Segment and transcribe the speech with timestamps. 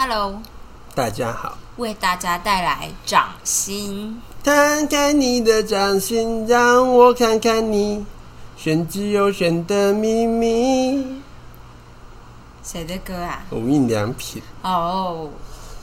[0.00, 0.40] Hello，
[0.94, 4.22] 大家好，为大家带来掌心。
[4.44, 8.06] 看看你的掌心，让我看看你
[8.56, 11.20] 玄之又玄的秘密。
[12.62, 13.42] 谁的歌啊？
[13.50, 15.28] 无印良品，哦、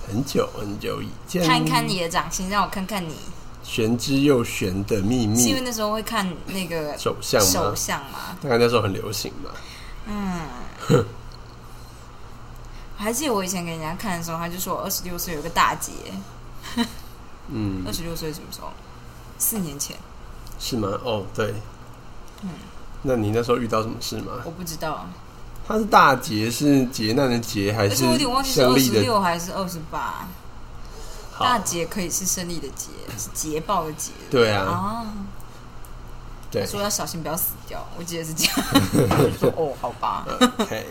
[0.07, 1.45] 很久很久以前。
[1.45, 3.17] 看看你的掌心，让我看看你。
[3.63, 7.75] 玄之又玄的秘是因为密，那时候会看那个手相吗手？
[7.75, 8.37] 相嘛？
[8.41, 9.51] 大概那时候很流行嘛。
[10.07, 11.03] 嗯。
[12.97, 15.91] 我还记得我以前给人家看的时候，他就说我二十六岁有个大劫。
[17.49, 18.71] 嗯二，十六岁什么时候？
[19.37, 19.95] 四年前，
[20.59, 20.87] 是吗？
[21.03, 21.53] 哦，对。
[22.41, 22.49] 嗯
[23.07, 24.41] 那你那时候遇到什么事吗？
[24.45, 25.05] 我不知道，
[25.67, 28.91] 他是大劫，是劫难的劫，还是而且我有点忘记是二十？
[28.99, 30.27] 六还是二十八。
[31.37, 32.87] 大劫可以是胜利的劫，
[33.17, 34.11] 是捷报的捷。
[34.31, 35.05] 对啊，啊，
[36.49, 38.55] 对说要小心不要死掉，我记得是这样。
[39.37, 40.25] 说哦，好吧。
[40.57, 40.87] OK。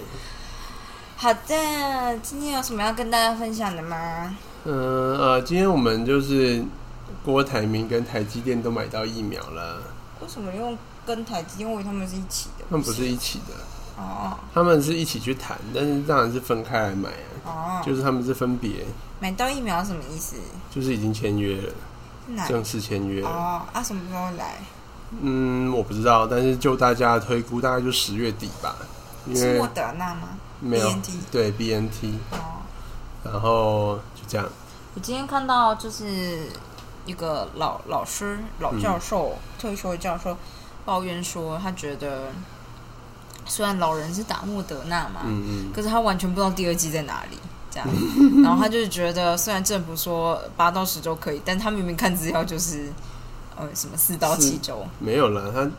[1.25, 4.37] 好的，今天有什么要跟大家分享的吗？
[4.67, 6.63] 嗯呃，今天我们就是
[7.25, 9.81] 郭台铭跟台积电都买到疫苗了，
[10.21, 11.71] 为什么用跟台积电？
[11.71, 12.67] 因为他们是一起的。
[12.69, 13.55] 他们不是一起的，
[13.97, 17.09] 哦他们是一起去谈，但是当然是分开来买
[17.43, 18.85] 啊，哦，就是他们是分别，
[19.19, 20.37] 买到疫苗什么意思？
[20.71, 21.73] 就是已经签约了，
[22.27, 22.47] 哪？
[22.47, 23.31] 正式签约了。
[23.31, 24.59] 哦啊，什么时候来？
[25.23, 28.77] 嗯，我不知道，但是就大家推估，大概就十月底吧，
[29.25, 30.29] 因为是莫德纳吗？
[30.65, 32.63] 没有 BNT 对 BNT，哦，
[33.23, 34.49] 然后就这样，
[34.95, 36.49] 我今天看到就是
[37.05, 40.37] 一个老老师、老教授、退休的教授
[40.87, 42.33] 抱怨说，他觉得
[43.45, 47.39] 虽然老人是打莫德纳嘛，嗯嗯，可是他完全不知道第二季在哪里，
[47.71, 47.87] 这样，
[48.43, 52.91] 然后他就是觉得，虽然政府说八到十周可以，但他明明看资料就是，
[53.57, 55.71] 呃，什么四到七周，没有了，他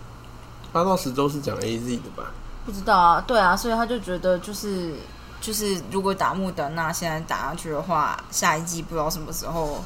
[0.71, 2.31] 八到十周是讲 AZ 的吧？
[2.65, 4.95] 不知道啊，对啊，所以他就觉得就是
[5.39, 9.83] 就是，如果打莫德纳现在打下去的话，下一季不知道什么时候，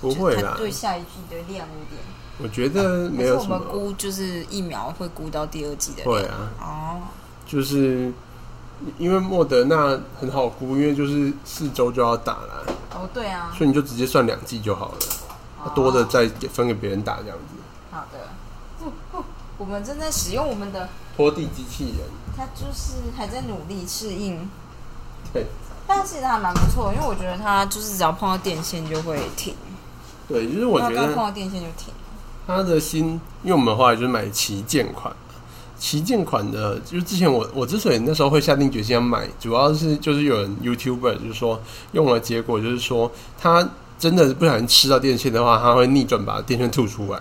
[0.00, 2.00] 不会啦，对下一季的量有点，
[2.38, 7.00] 我觉得没有什么估就是疫苗会估到第二季的量，会啊，哦，
[7.46, 8.10] 就是
[8.96, 14.98] 因为莫德纳很好估，因为就是四周就要打了，哦，对啊，所以你就直接算两季就好了，
[15.64, 15.72] 哦。
[15.74, 17.54] 多的再给分给别人打这样子。
[17.90, 19.24] 好的，哦哦
[19.58, 20.88] 我们正在使用我们的。
[21.14, 24.48] 拖地机器人，他就是还在努力适应，
[25.32, 25.46] 对
[25.86, 29.54] 但其实还蛮不错，因为我觉得他就是只要碰到电线就会停，
[30.28, 31.92] 对，就是我觉得碰到电线就停。
[32.46, 35.14] 他的新，因为我们后来就是买旗舰款，
[35.78, 41.60] 旗舰款的，就是之前我我之所以那时候会下定决心要买，主要是就是有人 YouTuber 就是说
[41.92, 47.20] 用了，结果就是说他真的不小心吃到电线的话，他会逆转把电线吐出来。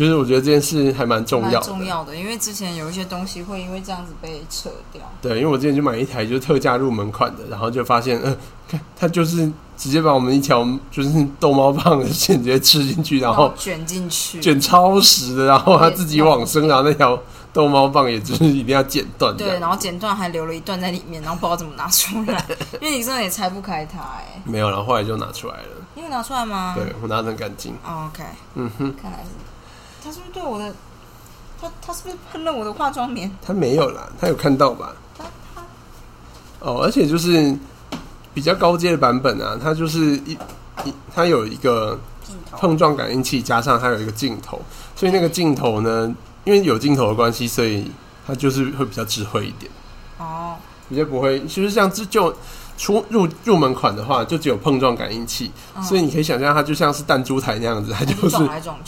[0.00, 5.02] 就是我觉得这件事还蛮重要的，重要的，因为之前有一些东西会因为这样子被扯掉。
[5.20, 8.34] 对，因为我之前就买一台就是特价入门款的，然后就发现，呃，
[8.66, 17.20] 看它就是直接把我们一条就是逗猫棒的线直接吃进去，然后卷进去，卷超实的，然后它自己往生，然后那条
[17.52, 22.42] 逗猫棒也就是一定要剪断对，然后剪断还留了一段在里面，然后不知道怎么拿出来，
[22.80, 26.74] 因为你真的也拆不开它哎、没有，然后后来就拿出来了，你有拿出来吗？
[26.74, 27.74] 对我拿得很干净。
[27.84, 28.24] 哦，OK，
[28.54, 29.28] 嗯哼，看来是
[30.02, 30.72] 他是不是对我的，
[31.60, 33.30] 他他是不是喷了我的化妆棉？
[33.40, 34.94] 他没有啦，他有看到吧？
[35.16, 35.24] 他
[35.54, 35.62] 他
[36.60, 37.56] 哦，而且就是
[38.34, 40.32] 比较高阶的版本啊，它就是一
[40.84, 41.98] 一它有一个
[42.52, 44.60] 碰撞感应器，加上它有一个镜头，
[44.94, 47.90] 所以那个镜头呢，因为有镜头的关系，所以
[48.26, 49.70] 它就是会比较智慧一点，
[50.18, 50.56] 哦，
[50.88, 52.34] 比较不会，就是像这就
[52.80, 58.38] 出入入门款的话，就只有碰撞感应器，嗯所以你可以想象它就像是弹珠台那样子，它就是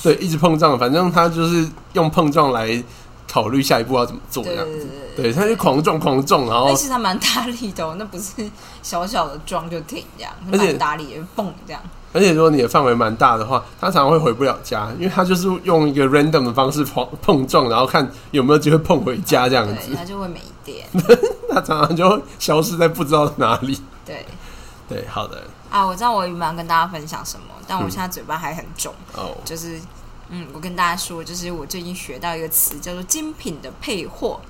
[0.02, 2.82] 对一直碰撞，反正它就是用碰撞来
[3.30, 8.32] 考虑下一步要怎么做这样子，对它就狂撞狂撞，然后但是它蛮大力的、哦，那不是
[8.82, 11.82] 小小的撞就停这样，而且蛮大力的，蹦这样。
[12.14, 19.94] 而且如果你的范围蛮大的话，它常常会回不了家，因为它就是用一个 random 的方式碰碰撞，然后看有没有机会碰回家这样，子。
[19.94, 20.86] 它就会没电。
[21.48, 23.78] 它常常就会消失在不知道哪里。
[24.04, 24.26] 对。
[24.88, 29.80] 对，好的，啊，我知道我原本要跟大家分享什么，但我现在嘴巴还很肿，哦，就是
[30.28, 34.40] 嗯，我跟大家说，就是我最近学到一个词叫做精品的配货，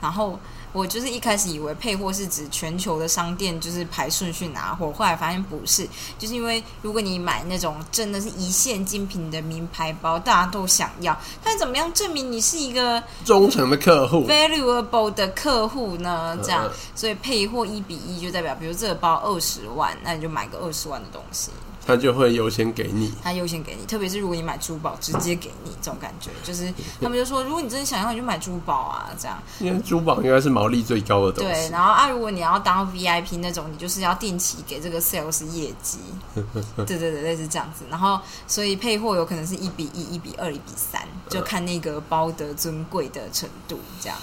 [0.00, 0.38] 然后。
[0.72, 5.88] 我就是一开始以为配货是指全球的商店就是排顺序拿货，后来发现不是，
[6.18, 16.38] 就是因为如果你买那种真的是一线精品的名牌包，大家都想要，但怎么样证明你是一个忠诚的客户，valuable 的客户呢？
[16.42, 21.50] 这样嗯，所以配货一比一就代表，比如这个包二十万，那你就买个二十万的东西。
[21.90, 23.12] 他就会优先给你。
[23.22, 29.42] 他优先给你，特别是如果你买珠宝，直接给你这种感觉，就是他们就说，如果你真的想要，你就买珠宝啊，这样。
[29.58, 31.72] 因为珠宝应该是毛利最高的东对，西。
[31.72, 35.98] 然后啊，如果你要当 VIP 那种，你就是要定期给这个 sales 业绩。
[36.76, 37.84] 对对对，类似这样子。
[37.90, 44.16] 然后，所以配货有可能是一比一、一比二、一比三，就看那个包的尊贵的程度这样。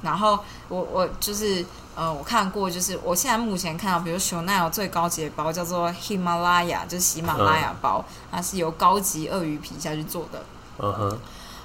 [0.00, 0.38] 然后
[0.68, 1.64] 我我就是
[1.94, 10.42] 呃，我看过，就是我现在目前看到，比如 Chanel 最高级的包叫做 Himalaya，就是喜马拉雅包，它是由高级鳄鱼皮下去做的。
[10.78, 11.18] 嗯哼，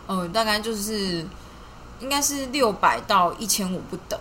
[0.08, 1.26] 呃，大概就是
[2.00, 4.20] 应该是六百到一千五不等。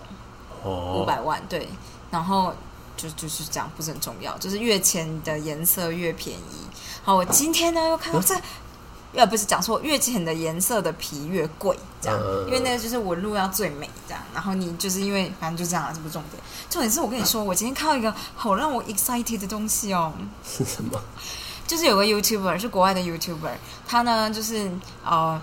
[0.63, 1.69] 五哦，百万，对，
[2.09, 2.53] 然后
[2.97, 6.67] 就就是这样，不是很重要，就是越浅的颜色越便宜。
[7.03, 8.35] 好，我今天呢又看到这，
[9.13, 14.21] 呃，不是讲错，越浅的颜色的皮越贵，这样，嗯因为那个就是我路要最美，这样。
[14.33, 20.13] 然后你就是因为反正就这样了，这不是重点，重点是我跟你说，我今天看到一个好让我 excited 的东西哦，
[20.45, 20.99] 是什么？
[21.67, 23.51] 就是有个 YouTuber 是国外的 YouTuber，
[23.87, 24.71] 他呢就是
[25.03, 25.41] 呃，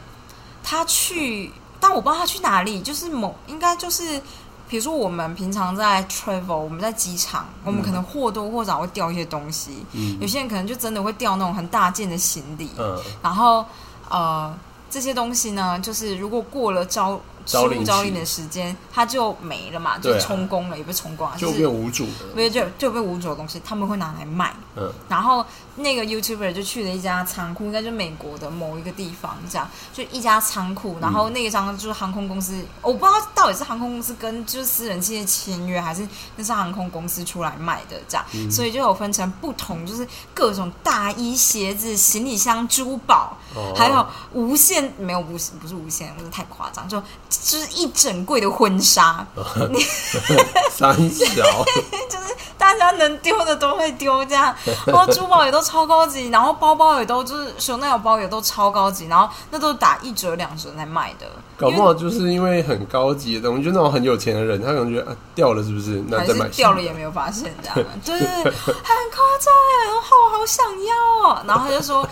[0.62, 4.20] 他去，但我不知道他去哪里，就是某应该就是。
[4.66, 9.84] 比如说，我们平常在 travel，我们在机场，我们可能或多或少会掉一些东西。
[9.92, 13.64] 嗯有些人可能就真的会掉那种很大件的行李，嗯，然后
[14.08, 14.52] 呃，
[14.94, 22.26] 这些东西呢，就是如果过了招失物招领的时间，它就没了嘛，就充公了，也不是充公啊，就是变无主的。
[22.34, 24.54] 不是就就被无主的东西，他们会拿来卖。
[24.76, 25.44] 嗯然后
[25.76, 30.96] 那个 YouTuber 就去了一家仓库，应该就美国的某一个地方，这样就一家仓库。
[31.00, 36.06] 然后那个仓就是航空公司，我不知道到底是航空公司跟就是私人企业签约，还是
[36.36, 38.50] 那是航空公司出来卖的这样。
[38.50, 47.00] 所以就有分成不同，就是各种大衣、鞋子、行李箱、珠宝，哦还有无限没有无不是无限，不是太夸张，就
[47.42, 49.26] 就是一整柜的婚纱。
[50.70, 51.26] 三小，
[52.08, 54.54] 就是大家能丢的都会丢，这样，
[54.86, 61.26] 然后珠宝也都超高级，然后包包也都就是熊奈有包也都超高级，然后那都是打一折两折来卖的，
[61.56, 66.02] 搞不好就是因为很高级的东西，就那种很有钱的人，他可能觉得啊掉了是不是？
[66.08, 72.08] 那还是再买掉了也没有发现，这样，对对对，很夸张哎，然后我好想要哦，然后他就说。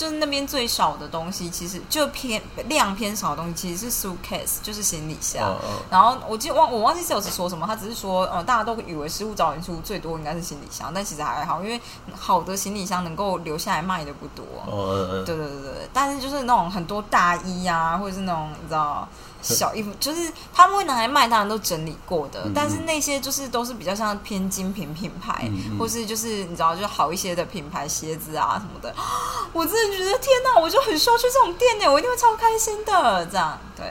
[0.00, 5.54] 就是那边最少的东西，其实就偏量偏少的东西，其实是 suitcase，就是行李箱。
[5.90, 11.78] 然后我记得忘我忘记 sales 说什么，他只是说，呃，大家都以为失物找人数最多应该是行李箱，但其实还好，因为
[12.18, 14.42] 好的行李箱能够留下来卖的不多。
[14.64, 19.06] 哦嗯嗯对对对对，但是就是那种很多大衣啊，或者是那种你知道
[19.42, 28.94] 小衣服， 就是他们会拿来卖，当然都整理过的，嗯但是那些就是都是比较像偏精品品牌，或是就是你知道，就好一些的品牌鞋子啊什么的。
[29.52, 33.26] 我真的觉得天哪，我就很需要去这种店呢，我一定会超开心的。
[33.26, 33.86] 这样，对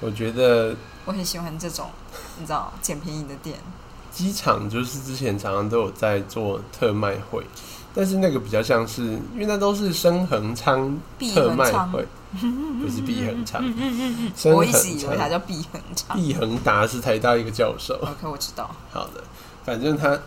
[0.00, 0.74] 我觉得
[1.04, 1.90] 我很喜欢这种
[2.38, 3.58] 你知道捡便宜的店。
[4.10, 7.44] 机场就是之前常常都有在做特卖会，
[7.92, 12.06] 但是那个比较像是，因为那都是深恒昌碧特卖会，
[12.82, 13.62] 不是毕恒昌，
[14.52, 15.28] 我一直以为他。
[15.28, 16.16] 叫毕恒昌。
[16.16, 18.70] 毕恒达是台大一个教授，OK，我知道。
[18.92, 19.22] 好的，
[19.64, 20.18] 反正他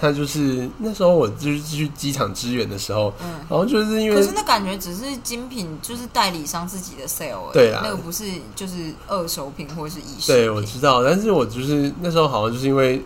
[0.00, 3.30] 他就是那时候我就是去机场支援的时候，嗯。
[3.48, 8.24] 然后就是因为可是那感觉只是精品，就是代理商自己的 sale，对啊那个不是
[8.54, 10.54] 就是二手品或者是一对手品。
[10.54, 13.02] 我知道，但是我就是那时候好像就是因为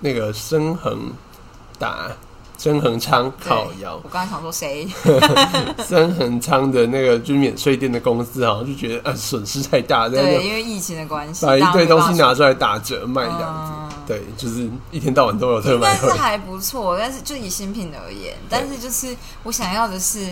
[0.00, 1.12] 那个深恒
[1.78, 2.10] 达
[2.62, 4.86] 深恒昌对靠腰我刚才想说谁？
[5.84, 13.72] 曾恒昌的那个就是免税店的公司，好像就觉得呃损失太大，对，因为疫情的关系，把一堆东西拿出出来打折卖这样子。
[13.74, 20.28] 嗯对，就是一天到晚都有特卖是还不错，但是就以新品而言，但是就是我想要的是，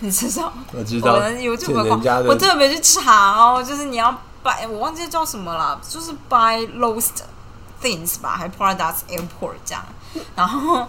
[0.00, 4.10] 你知道，我知道，我的 YouTube 捡人家的我特别去查哦，就是你要
[4.42, 7.22] buy，我忘记叫什么了，就是 buy lost
[7.80, 9.84] things 吧，还 products import 这样，
[10.34, 10.84] 然后。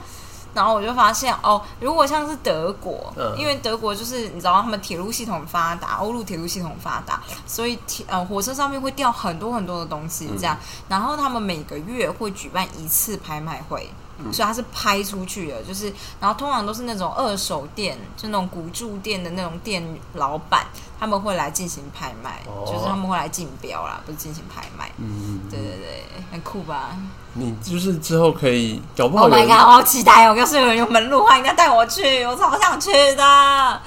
[0.54, 3.36] 然后我就发现哦，如果像是德国，嗯。
[3.38, 10.58] 因为德国就是你知道他们铁路系统发达，欧陆铁路系统发达，所以铁呃火车上面会掉很多很多的东西这样。
[10.88, 13.90] 然后他们每个月会举办一次拍卖会，
[14.32, 20.66] 所以它是拍出去的，就是然后通常都是那种二手店，就那种古著店的那种店老板，
[21.00, 24.92] 他们会来进行拍卖，哦就是他们会来竞标啦，不是进行拍卖。
[24.98, 26.96] 嗯，对对对，很酷吧
[27.34, 30.36] 你就是之后可以搞不好？Oh my god，我好期待哦！
[30.36, 33.82] 要是有人有门路的话，应该带我去，我超想去的。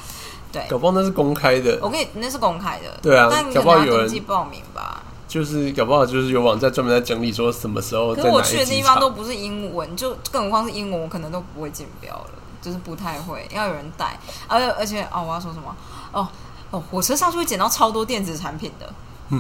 [0.51, 5.03] 对，搞不好那是公开的，我跟你那是公开的，对啊但你可搞不好有人能要登记报名吧。
[5.35, 8.65] 就是搞不好就是有网站专门在整理说什么时候可是我去的。
[8.65, 12.31] 地方都不是英文，就更何况是英文，我可能都不会竞标了，
[12.63, 14.17] 就是不太会，要有人带。
[14.47, 15.75] 而而且哦，我要说什么？
[16.13, 16.29] 哦
[16.71, 18.89] 哦，火车上去会捡到超多电子产品的，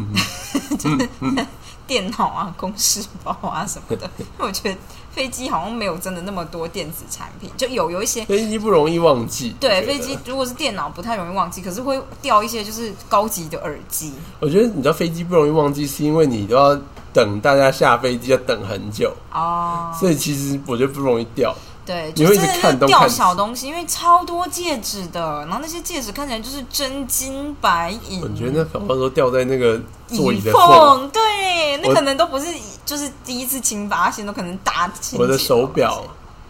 [0.78, 1.08] 就是
[1.86, 4.08] 电脑啊、公事包啊什么的。
[4.18, 4.78] 因为我觉得
[5.10, 8.24] 飞机好像没有真的那么多电子产品，就有有一些。
[8.24, 9.54] 飞机不容易忘记。
[9.60, 14.14] 对，飞机如果是电脑不太容易忘记，可是会掉一些就是高级的耳机。
[14.40, 16.74] 我觉得你知道飞机不容易忘记，是因为你都要
[17.12, 21.54] 等大家下飞机要等很久，哦，所以其实我觉得不容易掉。
[21.87, 28.23] 对，就真的是掉小东西，因为超多戒指的，然后那些戒指看起来就是真金白银。
[28.23, 32.47] 我觉得那搞到时候掉在那个座椅椅的缝，缝，对，那可能都不是
[32.87, 35.19] 就是第一次亲发现，都可能大亲。
[35.19, 36.03] 我的手表，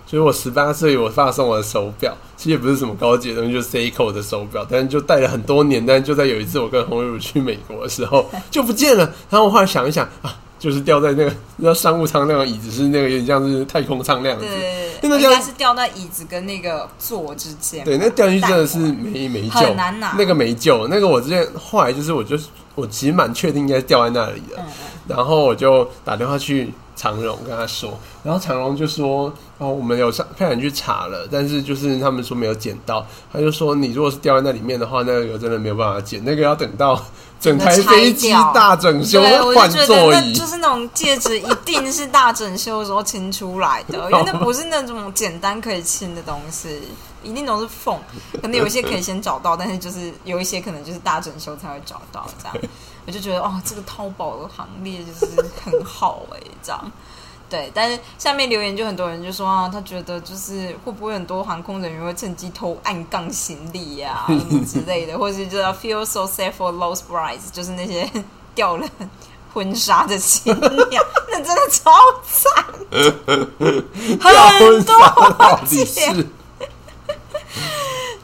[0.07, 10.39] 就是我十八岁我爸送我的手表，其实也不是什么高级的东西，就是 Seiko 的手表，但是就戴了很多年，但是就在有一次我跟洪瑞如去美国的时候就不见了，然后我后来想一想啊。
[10.65, 11.25] 就是掉在那个，
[11.57, 17.85] 你知道商务舱那种椅子是那个有点像是太空舱那样子，对，那这样应该是掉在椅子跟那个座之间。
[17.85, 20.15] 对，那掉进去真的是没没救，很难拿。
[20.17, 20.89] 那个没救。
[20.89, 22.35] 那个我之前后来就是，我就
[22.75, 24.65] 我其实蛮确定应该掉在那里的，嗯
[25.07, 36.99] 然后我就打电话去长荣跟他说，然后长荣就说哦，我们有上派人去查了，但是就是他们说没有捡到，他就说你如果是掉在那里面的话，那个真的没有办法捡，那个要等到
[37.45, 40.33] 整台飞机大整修对，我换就觉得座椅。
[40.33, 46.81] 那就是那种戒指，一定是大整修的时候清出来的， 因为那不是那种简单可以清的东西，
[47.23, 47.99] 一定都是缝。
[48.41, 52.57] 可能有一些可以先找到，但是就是有一些可能就是大整修才会找到这样。
[53.07, 56.93] 我就觉得哦，这个淘宝的行列就是很好哎、这样。
[57.49, 68.11] 对，但是下面留言就很多人就说啊，他觉得就是会不会很多航空人员会趁机偷暗杠行李呀、什么之类的，或者是叫 feel so sad for lost brides，就是那些
[68.57, 68.89] 掉了
[69.53, 70.53] 婚纱的新
[70.91, 71.93] 娘，那真的超
[72.25, 72.65] 惨，
[74.19, 76.17] 很 多件，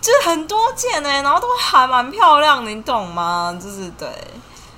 [0.01, 3.57] 就是很多件呢、然后都还蛮漂亮的，你懂吗？
[3.63, 4.09] 就是对。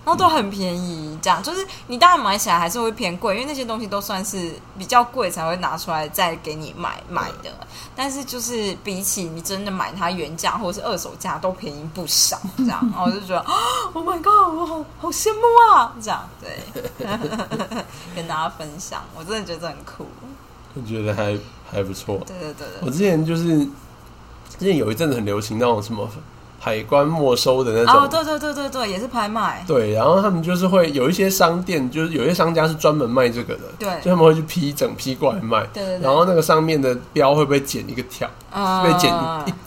[0.05, 7.51] 然后都很便宜，这样就是你当然买起来还是会偏贵，因为那些东西都算是比较贵才会拿出来再给你买买的。
[7.95, 12.41] 但是就是比起你真的买它原价或者是二手价，都便宜不少。
[12.59, 13.41] 这样，然 后我就觉得
[13.93, 15.41] ，Oh my god，我好好羡慕
[15.77, 15.95] 啊！
[16.03, 17.07] 这样对，
[18.17, 20.07] 跟大家分享，我真的觉得很酷。
[20.75, 21.39] 我觉得还
[21.71, 22.19] 还不错。
[22.27, 23.59] 对对对我，之前就是
[24.59, 26.09] 之前有一阵子很流行那种什么
[26.65, 29.65] 海关没收的那种，哦，对对对对对，也是拍卖。
[29.67, 39.13] 对，然后他们就是会有一些商店，就是有一些商家是专门卖这个的，对就他们会去批整批过来卖，对对对，然后那个上面的标会不会剪一个条，呃被剪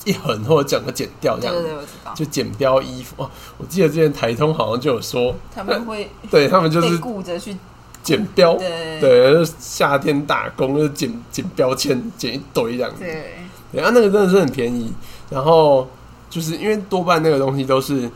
[0.06, 2.14] 一一横或者整个剪掉这样子，对对对，我知道。
[2.16, 3.22] 就剪标衣服。
[3.22, 7.58] 哦，我记得之前台通好像就有说，他们会 对他们就是顾着去
[8.02, 13.00] 剪标，对对，就夏天打工就剪剪标签，剪一堆这样子。
[13.02, 13.34] 对
[13.74, 14.94] 对，啊，那个真的是很便宜。
[15.30, 15.86] 然后
[16.30, 18.10] 就是因为多半那个东西都是，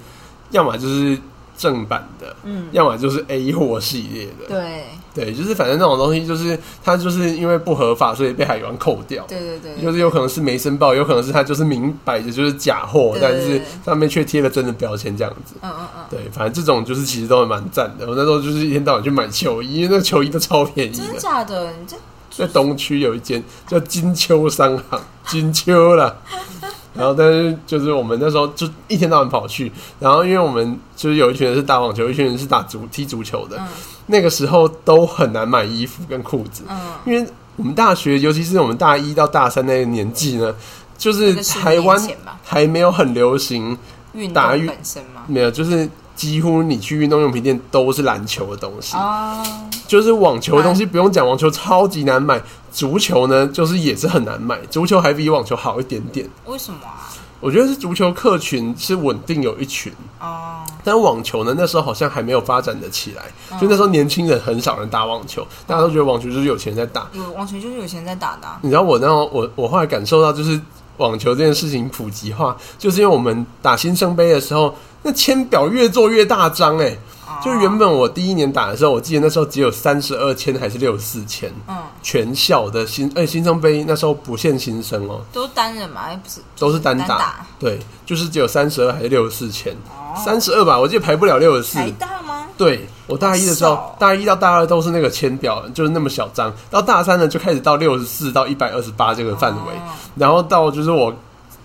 [0.52, 1.18] 要么就是
[1.58, 4.48] 正版的，嗯要么就是 A 货系列的。
[4.48, 9.26] 对对，就是反正那种东西，就是它就是因为不合法，所以被海关扣掉。
[9.28, 15.56] 对对对，就是有可能是没申报，有可能是它就是明摆着就是假货，但是上面却贴了真的标签这样子。
[15.62, 18.08] 嗯嗯嗯，对，反正这种就是其实都还蛮赞的。
[18.08, 21.20] 我那时候就是一天到晚去买球衣，因为那个球衣都超便宜真的的。
[21.20, 21.72] 假的？
[21.72, 21.98] 你这
[22.32, 26.16] 在东区有一间叫金秋商行，金秋啦。
[26.94, 33.68] 然后，但是就是我们那时候就一天到晚跑去，然后因为我们就是有一群人是打网球，一群人是打足踢足球的，嗯
[34.08, 40.52] 那个时候都很难买衣服跟裤子，嗯，因为我们大学，尤其是我们大一到大三那个年纪呢，
[40.98, 42.02] 就是台湾
[42.44, 43.78] 还没有很流行，
[44.14, 45.22] 运打运动本身吗？
[45.28, 49.46] 没有，就是几乎你去运动用品店都是篮球的东西，哦，
[49.88, 52.42] 就是网球的东西不用讲，网球超级难买。
[52.72, 56.30] 足球呢，就是也是很难买，足球还比网球好一点点。
[56.46, 57.10] 为什么啊？
[57.42, 63.24] 我觉得是足球客群是稳定有一群，哦，但网球呢，那时候好像还没有发展的起来，
[63.58, 67.08] 就那时候年轻人很少人打网球，大家都觉得网球就是有钱在打。
[67.14, 70.60] 有网球就是有钱在打的啊，你知道我那我我后来感受到，就是
[70.98, 76.98] 网球这件事情普及化，就是因为我们打新生杯的时候，那签表越做越大张哎、哦
[77.44, 91.80] 就原本我第一年打的时候，我记得那时候只有三十二签还是六十四签，嗯，全校的新哎新生杯那时候不限新生哦，都是单人嘛，哎不是，都是单打，对，就是只有三十二还是六十四签，哦，三十二吧，我记得排不了六十四。
[92.00, 92.46] 大吗？
[92.58, 99.82] 对我大一的时候，大一到大二都是那个签表，就是那么小张，到大三呢就开始到六十四到一百二十八这个范围，哦。
[100.16, 101.14] 然后到就是我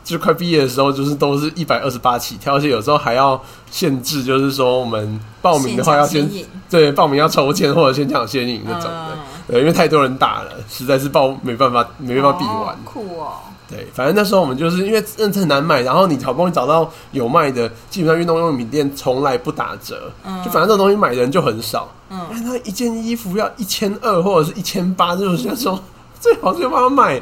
[0.04, 6.30] 就快毕业的时候，就是都是一百二十八起跳，而且有时候还要限制，就是说我们报名的话要先
[6.68, 9.18] 对报名要抽签或者先抢先赢那种的，嗯。
[9.46, 12.54] 对，因为太多人打了，实在是报没办法没办法比完。
[12.54, 13.32] 哦，酷哦，
[13.68, 20.42] 对，反正那时候我们就是因为真的很难买，然后你好不容易找到有卖的，基本上运动用品店从来不打折，嗯。
[20.42, 21.88] 就反正这种东西买的人就很少。
[22.08, 22.20] 嗯。
[22.32, 25.78] 哎，那一件衣服要一千二或者是一千八，就是想说
[26.18, 27.20] 最好就帮他买。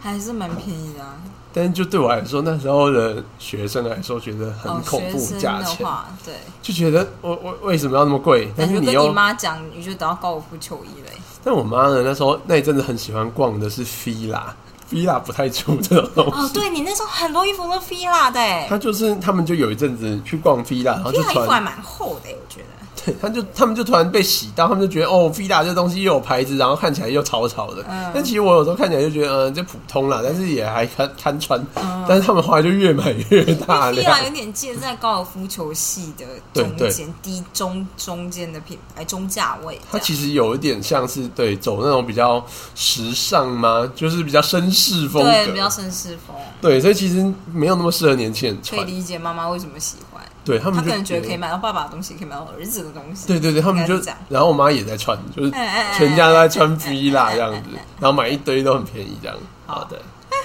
[0.00, 1.16] 还是蛮便宜的、啊。
[1.52, 5.86] 但是就对我来说，那时候的学生来说，觉得很哦，恐怖价钱，
[6.24, 8.52] 对，就觉得我我为什么要那么贵？
[8.56, 11.12] 但是你跟你妈讲，你就得到高尔夫球衣嘞。
[11.44, 22.81] 但我妈呢，那时候那一阵子很喜欢逛的是 fila，fila 不太出这种东西哦，对你那时候很多衣服都 fila 的哎他就是他们就有一阵子去逛 fila，然后就，fila 衣服还蛮厚的哎，我觉得。
[23.04, 27.84] 对， 他就他们就突然被洗到，他们就觉得哦，Vida 这东西又有牌子，然后看起来又潮潮的。
[27.90, 31.60] 嗯但其实我有时候看起来就觉得，嗯、这普通啦，但是也还堪堪穿。
[31.76, 34.24] 嗯但是他们后来就越买越大因为量 fila。
[34.24, 39.80] 有点介在高尔夫球系的中间低中中间的品牌中价位。
[39.90, 42.44] 它其实有一点像是对走那种比较
[42.74, 43.90] 时尚吗？
[43.96, 45.72] 就是比较绅士风对，比较。
[45.72, 48.78] 绅士风，对，所以其实没有那么适合年轻人穿。
[48.78, 50.11] 可以理解妈妈为什么喜欢。
[50.44, 53.28] 对他们就他可能觉得可以买到爸爸的东西，可以买到儿子的东西。
[53.28, 55.50] 对对对，他们就这样，然后我妈也在穿，就是
[55.96, 57.70] 全家都在穿哎 V 啦这样子，
[58.00, 59.36] 然后买一堆都很便宜这样。
[59.66, 60.00] 好好的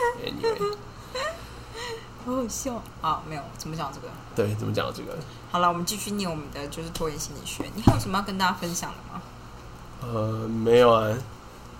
[2.25, 2.81] 好好笑。
[3.01, 4.07] 啊，没有怎么讲这个。
[4.35, 5.17] 对，怎么讲这个？
[5.51, 7.63] 好了，我们继续念我们的就是拖延心理学。
[7.73, 9.21] 你还有什么要跟大家分享的吗？
[10.01, 11.07] 呃，没有啊，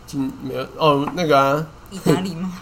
[0.05, 2.61] 今没有哦，那个啊，意大利吗？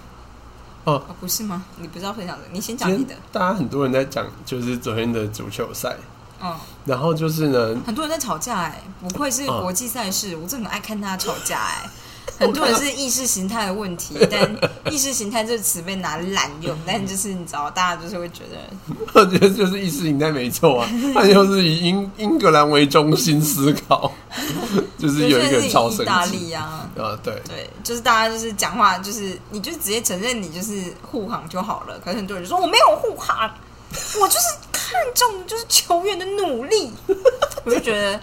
[0.85, 1.03] 哦。
[1.19, 1.65] 不是吗？
[1.77, 3.13] 你不是要分享的，你先讲你的。
[3.31, 5.95] 大家很多人在讲，就是昨天的足球赛，
[6.41, 11.89] 嗯，然后就是呢，很多人在吵架哎、不愧是嗯国际赛事，我真的很爱看他吵架哎、
[12.37, 18.57] 很多人是意识形态的问题，但意识形态这个词被拿来滥用，但就是你知道，大家就是会觉得，
[19.13, 24.11] 我觉得就是意识形态没错啊，他就是以英英格兰为中心思考，
[24.97, 31.99] 就是有一个人超意大利啊，啊，对，对，就是大家就是讲话，就是你就直接承认你就是护航就好了。
[32.03, 33.49] 可是很多人就说我没有护航，
[34.19, 36.91] 我就是看中就是球员的努力。
[37.65, 38.19] 我就觉得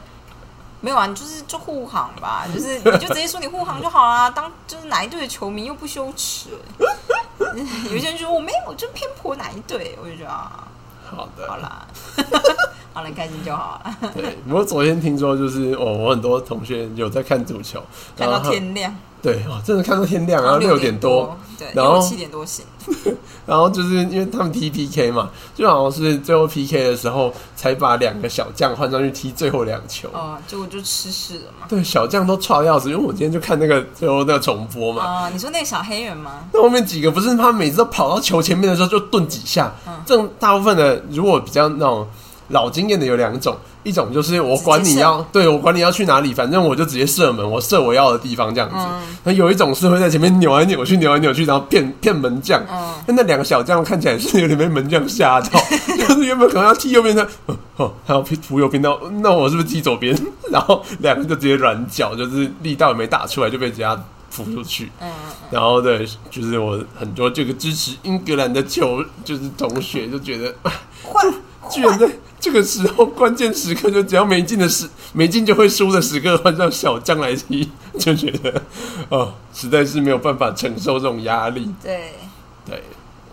[0.83, 4.29] 没有啊，你就是就护航吧，就是你就直接说你护航就好啦。
[4.35, 6.51] 当就是哪一队的球迷又不羞耻，
[7.91, 10.67] 有些人就说我没有，就偏颇哪一队，我就觉得啊，
[11.09, 11.87] 好的，好啦，
[12.93, 14.37] 好了，你开心就好了，对。
[14.47, 17.81] 不过昨天听说，就是哦，我很多同学有在看足球，
[18.17, 22.65] 看到天亮，对哦，真的看到天亮，然后六六点多，，对，然后七点多醒。
[23.47, 30.09] 然后就是因为他们踢 PK 嘛，就好像是最后 PK 的时候才把两个小将换上去踢最后两球。
[30.13, 31.67] 哦，结果就吃屎了嘛。
[31.69, 35.05] 对，小将都差要死，因为我今天就看那个最后那个重播嘛。
[35.05, 36.41] 啊、你说那个小黑人吗？
[36.53, 42.07] 那后面几个不是他每次都跑到球前面的时候就顿几下，嗯这种大部分的如果比较那种
[42.53, 48.77] 老经验的有两种，一种就是我管你要对我管你要去哪里，反正我就直接射门，我射我要的地方这样子。
[48.79, 52.61] 嗯那有一种是会在前面扭来扭去，扭来扭去，然后骗 骗门将。
[52.71, 55.61] 嗯，那那两个小将看起来是有点被门将吓到，
[55.97, 60.17] 就是原本可能要踢右边的，哦哦，还要扶右边，到那我是不是踢左边？
[60.51, 63.95] 然后两个就直接软脚，就是力道也没打出来就被人家
[64.35, 64.91] 扑出去。
[65.01, 65.09] 嗯
[65.51, 71.33] 然后对，就是我很多这个支持英格兰的球，就是同学就觉得，啊换
[71.71, 72.09] 居然在
[72.41, 78.63] 这个时候关键时刻，就只要没进的时没进就会输的时刻，换上小将来踢，就觉得
[79.09, 81.73] 哦，实在是没有办法承受这种压力。
[81.83, 82.15] 对，
[82.67, 82.83] 对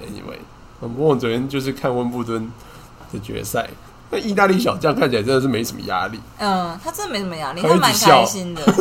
[0.01, 0.37] ，anyway，
[0.79, 2.51] 不过我昨天就是看温布顿
[3.11, 3.69] 的决赛，
[4.11, 8.61] 那意大利小将看起来真的是没什么压力，嗯，他真的没什么压力，他蛮开心的。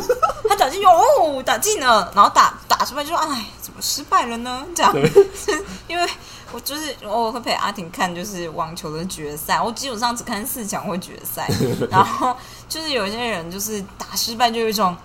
[0.48, 4.94] 他打进哦，打进了，然后打打出来就说：“哎，怎么失败了呢？”这样，
[5.86, 6.08] 因为
[6.52, 11.48] 我就是我会陪阿婷看就是网球的决赛，我基本上只看四强或决赛，
[11.90, 12.36] 然后
[12.68, 14.96] 就是有一些人就是打失败就有一种。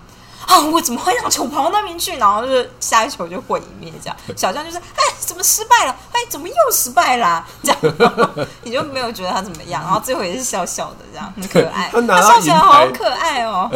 [0.46, 0.60] 啊！
[0.60, 2.16] 我怎么会让球跑到那边去？
[2.16, 4.16] 然后就是下一球就毁灭这样。
[4.36, 5.96] 小将就是，哎，怎么失败了？
[6.12, 7.78] 哎，怎么又失败啦、这样
[8.62, 11.90] 你就没有觉得他怎么样，然后最后也是笑笑的，这样很可爱。
[11.92, 13.70] 他笑起来好可爱哦。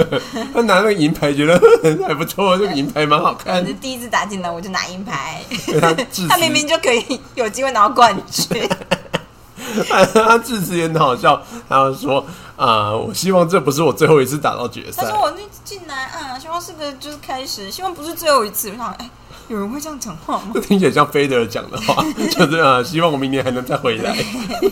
[0.54, 1.60] 他拿那个银牌觉得
[2.06, 5.42] 还不错，这个银牌蛮好看你，第一次打进来我就拿银牌，
[5.80, 5.94] 他
[6.28, 8.68] 他明明就可以有机会拿到冠军。
[10.14, 12.24] 他致辞也很好笑，他就说
[12.56, 15.20] 啊、我希望这不是我最后一次打到决赛他说。
[15.22, 18.70] 我那进来啊，希望是个就是开始，希望不是最后一次。
[18.70, 19.10] 我想，哎，
[19.48, 20.50] 有人会这样讲话吗？
[20.54, 24.16] 这听起来像菲德尔讲的话， 就是啊、希望我明年还能再回来。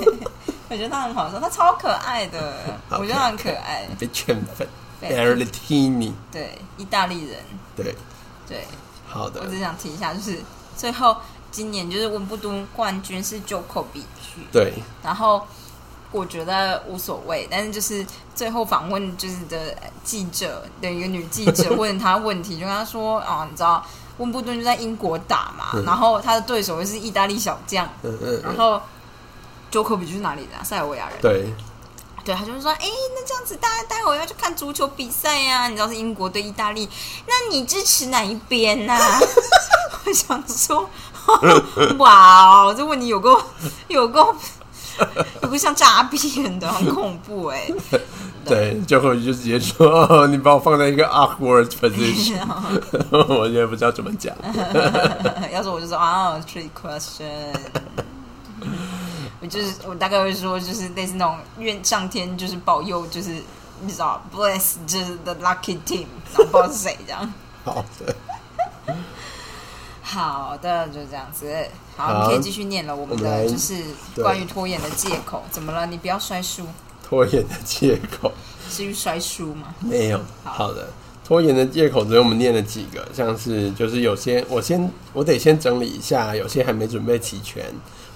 [0.71, 2.55] 我觉得他很好笑，他超可爱的，
[2.91, 3.87] 我觉得他很可爱。
[3.99, 4.67] 被圈粉
[5.03, 7.37] e r l t i n i 对，意大利人，
[7.77, 7.95] 对，
[8.49, 8.65] 对
[9.09, 10.39] 好的我，只想提一下，就是
[10.77, 11.17] 最后
[11.53, 14.05] 今年就是温布顿冠军是 Djokovic，
[14.51, 14.73] 对，
[15.05, 15.47] 然后
[16.11, 23.85] 我觉得无所谓，但是就是最后访问就是的记者的一个女记者问他问题，就跟他说啊， 你知道
[24.19, 28.81] 温布顿就在英国打嘛，然后他的对手又是意大利小将，嗯嗯嗯，然后
[29.71, 30.65] Jokovic 是哪里的、啊？
[30.65, 31.19] 塞尔维亚人。
[31.21, 31.53] 对，
[32.25, 32.79] 对，他就是说，哎，
[33.15, 36.89] 那这样子，大家待会儿要去看足球比赛呀、你知道是英国对意大利，
[37.27, 38.95] 那你支持哪一边呢、
[40.05, 40.89] 我想说，
[41.99, 43.41] 哇哦，这问题有够
[43.89, 44.35] 有够
[45.43, 47.71] 有个像诈骗的，很恐怖哎、
[48.45, 52.39] 对，最后就直接说，哦，你把我放在一个 awkward position，
[53.29, 54.35] 我也不知道怎么讲。
[55.53, 57.27] 要是我就说啊，trick question。
[59.41, 63.31] 我就是我大概会说，就是类似那种愿上天就是保佑，就是
[63.81, 67.33] 你知道 bless 就是 the lucky team，然后不知道是谁这样。
[67.65, 68.15] 好的，
[70.13, 71.51] 好的，就这样子。
[71.97, 72.95] 好，好你可以继续念了。
[72.95, 73.83] 我们的就是
[74.17, 75.87] 关于拖延的借口，怎么了？
[75.87, 76.67] 你不要摔书，
[77.03, 78.31] 拖延的借口
[78.69, 79.75] 是于摔书吗？
[79.81, 80.21] 没有。
[80.45, 80.89] 好好的，
[81.27, 87.65] 拖延的借口只有我们念了几个，像是就是有些我先我得先整理一下，有些还没准备齐全，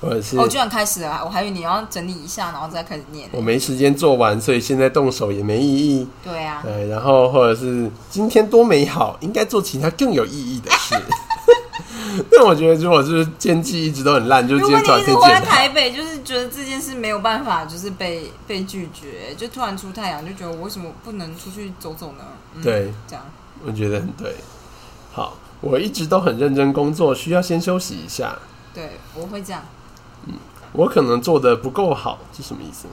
[0.00, 3.26] 或者是哦，居然开始了，我还以为你要整理一下，然后再开始念。
[3.32, 6.06] 我没时间做完，所以现在动手也没意义。
[6.22, 10.94] 对啊，对，然后或者是今天多美好，应该做其他更有意义的事。
[12.30, 22.24] 但我觉得，如果是天气一直都很烂，就如今天突然果你一直活在台北，就是觉得这件事没有办法，就是被被拒绝，就突然出太阳，就觉得我为什么不能出去走走呢？
[22.54, 23.24] 嗯、，对，这样
[23.64, 24.36] 我觉得很对。
[25.12, 28.36] 好，我一直都很认真工作，需要先休息一下。
[28.74, 29.62] 对，我会这样。
[30.72, 32.86] 我可能做的不够好，是什么意思？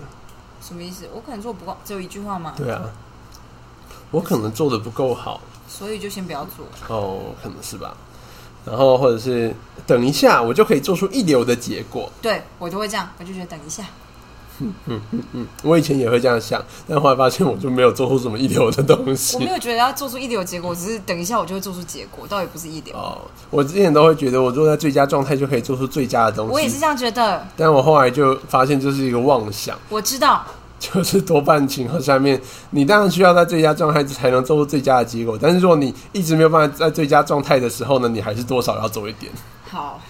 [0.61, 1.09] 什么意思？
[1.13, 2.53] 我可能做不够，只有一句话吗？
[2.55, 2.81] 对啊，
[4.11, 6.65] 我可能做的不够好，所以就先不要做。
[6.87, 7.97] 哦，可能是吧。
[8.65, 9.53] 然后或者是
[9.85, 12.11] 等一下，我就可以做出一流的结果。
[12.21, 13.83] 对我都会这样，我就觉得等一下。
[14.59, 15.01] 嗯嗯
[15.33, 19.41] 嗯，我以前也会这样想，但后来发现我就没有做出什么一流的东西我。
[19.41, 22.95] 没有觉得要做出一流的结果，只是等一下我就会做出结果，倒也不是一流。
[22.95, 23.17] 哦，
[23.49, 30.45] 我之前都会觉得我坐在最佳状态就可以做出最佳的东西，我也是这样觉得，但我后来就发现这是一个妄想，我知道，
[30.91, 32.41] 就是多半情况下面，
[32.71, 39.31] 你当然需要在最佳状态才能做出最佳的结果，但是如果你一直没有办法在最佳状态的时候呢，你还是多少要做一点，
[39.69, 40.01] 好，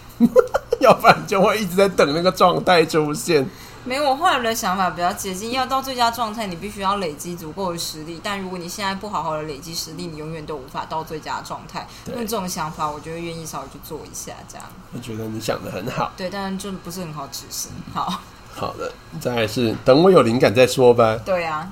[0.80, 3.48] 要不然就会一直在等那个状态出现。
[3.86, 8.18] 没有，我后来的想法比较接近，要到最佳状态，你必须要累积足够的实力。
[8.24, 11.86] 但如果你现在不好好的累积实力，你永远都无法到最佳状态。
[12.06, 17.72] 对用这种想法，我就会愿意稍微去做一下，这样我觉得你想的很好，对，但就不是很好执行。
[17.94, 18.22] 好，
[18.56, 21.18] 好的，再来是等我有灵感再说吧。
[21.26, 21.68] 对啊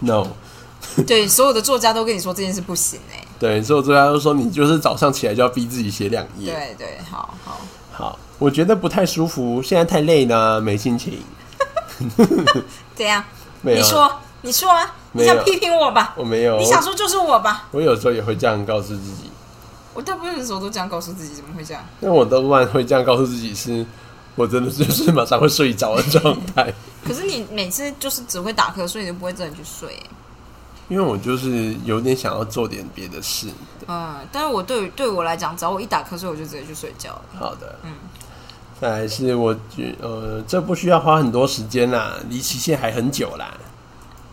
[0.00, 0.26] ，No，
[1.06, 6.52] 对，所有的作家都跟你说这件事不行哎、对，所有作家都说你就是早上起来就要逼自己写两页。
[6.52, 7.60] 对对，好好，
[7.92, 11.18] 好，我觉得不太舒服，现在太累呢，没心情。
[12.94, 13.24] 怎样？
[13.62, 16.14] 没有，你说，你说啊，你想批评我吧？
[16.18, 16.58] 我没有。
[16.58, 17.68] 你想说就是我吧？
[17.70, 19.30] 我有时候也会这样告诉自己，
[19.94, 21.82] 我大部分的时候都这样告诉自己，怎么会这样？
[22.00, 23.86] 那我多半会这样告诉自己是，
[24.36, 26.72] 我真的就是马上会睡着的状态，
[27.06, 30.10] 可是你每次就是只会打瞌睡，你就不会真的去睡、欸
[30.86, 33.48] 因为我就是有点想要做点别的事。
[33.88, 37.22] 嗯，但是我对于对我来讲，只要我一打瞌睡，我就直接去睡觉了。
[37.38, 37.90] 好的，嗯，
[38.78, 43.54] 再来是我觉呃，这不需要花很多时间啦，离期限还很久啦，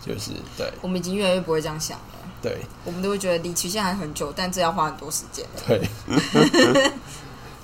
[0.05, 2.03] 就是对我们已经越来越不会这样想了，
[2.41, 5.45] 对我们都会觉得离期限还很久，但这要花很多时间。
[5.65, 5.81] 对。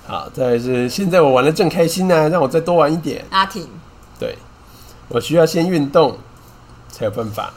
[0.07, 3.25] 好，再来是现在我玩的正开心呢、让我再多玩一点。
[3.29, 3.67] 阿婷，
[4.17, 4.37] 对，
[5.09, 6.17] 我需要先运动
[6.87, 7.51] 才有办法，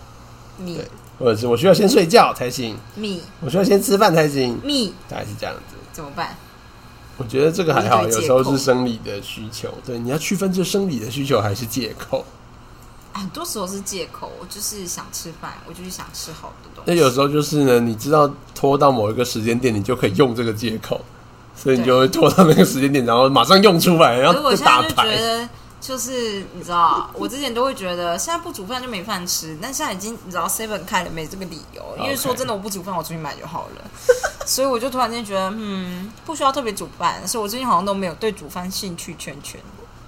[0.59, 0.85] 你对
[1.19, 5.77] 或者是我需要先睡觉才行，你我需要先吃饭才行，你大概是这样子。
[5.93, 6.37] 怎么办？
[7.19, 12.25] 我觉得这个还好，有时候是生理的需求，对，你要区分这生理的需求还是借口。
[13.13, 16.95] 很多时候是借口，我就是想吃饭，我就是想吃好的东西那。
[16.95, 21.05] 有时候就是呢，你知道拖到某一个时间点，你就可以用这个借口，
[21.62, 25.16] 所以你就会拖到那个时间点，然后马上用出来，然后可是我现在就觉就打牌。
[25.16, 33.83] 得，就是你知道，我之前都会觉得现在不煮饭就没饭吃，但现在已经你知道 Seven 开了没这个理由，因为说真的，我不煮饭，我出去买就好了。
[34.46, 39.61] 所以我就突然间觉得，嗯，不需要特别煮饭，所以我最近好像都没有对煮饭兴趣全全。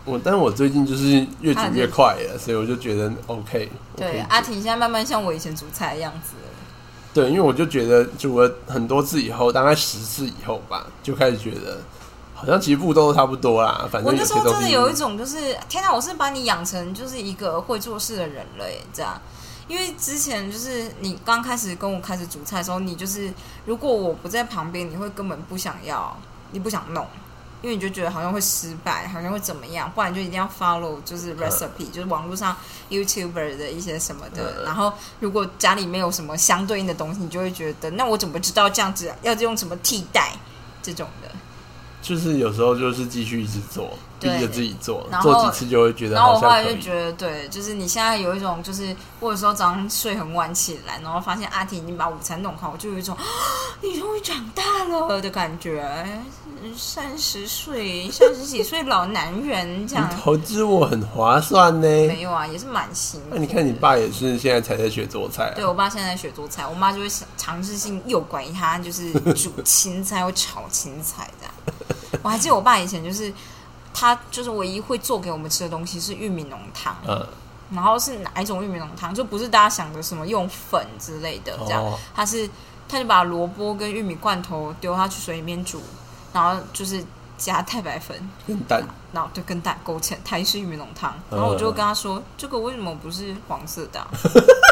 [0.05, 6.52] 我，但我最近就是越煮越快了，所以我就觉得 OK 对，阿婷现在慢慢像我以前煮菜的样子了。
[7.15, 11.79] 对，因为我就觉得煮了很多次以后，大概十次以后吧，就开始觉得
[12.35, 13.87] 好像其实步骤都差不多啦。
[13.91, 15.93] 反正我那时候真的有一种就是，天哪！
[15.93, 19.21] 我是把你养成就是一个会做事的人了耶，这样。
[19.69, 23.33] 因为之前就是你刚开始跟我开始煮菜的时候，你就是
[23.65, 26.17] 如果我不在旁边，你会根本不想要，
[26.51, 27.07] 你不想弄，
[27.63, 32.57] 因为你就觉得好像会失败，好像会怎么样，不然就一定要 follow 就是 recipe，、就是网络上
[32.91, 34.57] YouTuber 的一些什么的。
[34.59, 40.33] 嗯然后如果家里没有什么相对应的东西，你就会觉得那我怎么知道这样子要用什么替代
[40.83, 41.29] 这种的？
[42.03, 46.77] 就是有时候就是继续一直做，逼对着自己做然，后做几次就会觉得然后我后来就。
[46.83, 53.23] 觉得，对，就是你现在有一种，就是我有时候早上睡很晚起来，然后发现阿婷已经把午餐弄好，我就有一种啊
[53.81, 56.21] 你终于长大了的感觉。
[56.77, 61.89] 三十岁、三十几岁老男人这样你，投资我很划算呢。
[61.89, 63.37] 没有啊，也是蛮辛苦的。
[63.37, 71.52] 那你看你爸也是现在才在学做菜、啊，对我爸现在在学做菜，我妈就会尝试性诱拐他，就是煮青菜或炒青菜这样。
[72.23, 73.33] 我还记得我爸以前就是
[73.95, 77.27] 他就是唯一会做给我们吃的东西是玉米浓汤，嗯，
[77.73, 81.99] 然后是哪一种玉米浓汤，就不是大家想的什么用粉之类的这样，哦。
[82.15, 82.49] 他是
[82.89, 85.81] 他就把萝卜跟玉米罐头丢下去水里面煮，
[86.33, 87.05] 然后就是
[87.39, 94.09] 加太白粉，跟蛋，然后就跟蛋勾芡，台式玉米浓汤，然后我就跟他说，这个为什么不是黄色的啊、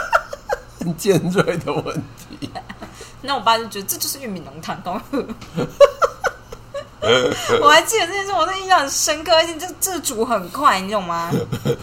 [0.78, 2.50] 很尖锐的问题。
[3.22, 5.24] 那我爸就觉得这就是玉米浓汤，刚喝。
[7.62, 11.30] 我还记得这件事，我真的印象很深刻，而且这这煮很快，你懂吗？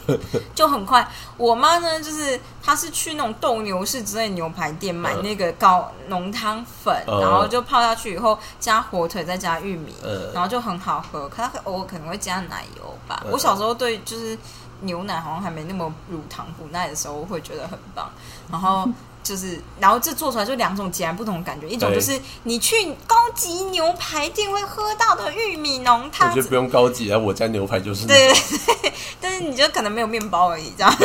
[0.53, 1.07] 就很快。
[1.37, 11.27] 我妈呢，就是她是去那种斗牛士之类的牛排店买嗯那个高浓汤粉，嗯然后就泡下去以后加火腿，再加玉米，嗯然后就很好喝。
[11.29, 13.21] 可她偶尔可能会加奶油吧。
[13.25, 14.37] 嗯我小时候对就是
[14.81, 18.09] 牛奶好像还没那么乳糖不耐的时候，会觉得很棒。
[18.51, 18.87] 然后
[19.27, 30.95] 就是，然后这做出来就两种截然不同的感觉，一种就是你去高级牛排店会喝到的玉米浓我汤觉，得不用高级啊，我家牛排就是对对对， 但是你就可能没有面包而已，这样。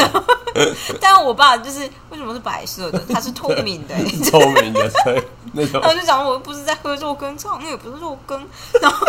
[1.01, 1.81] 但我爸就是
[2.11, 3.03] 为什么是白色的？
[3.13, 8.47] 它是透明的、欸， 透明的，所以那种然后我就讲我不是在喝肉羹，这好像也不是肉羹，
[8.81, 9.07] 然后。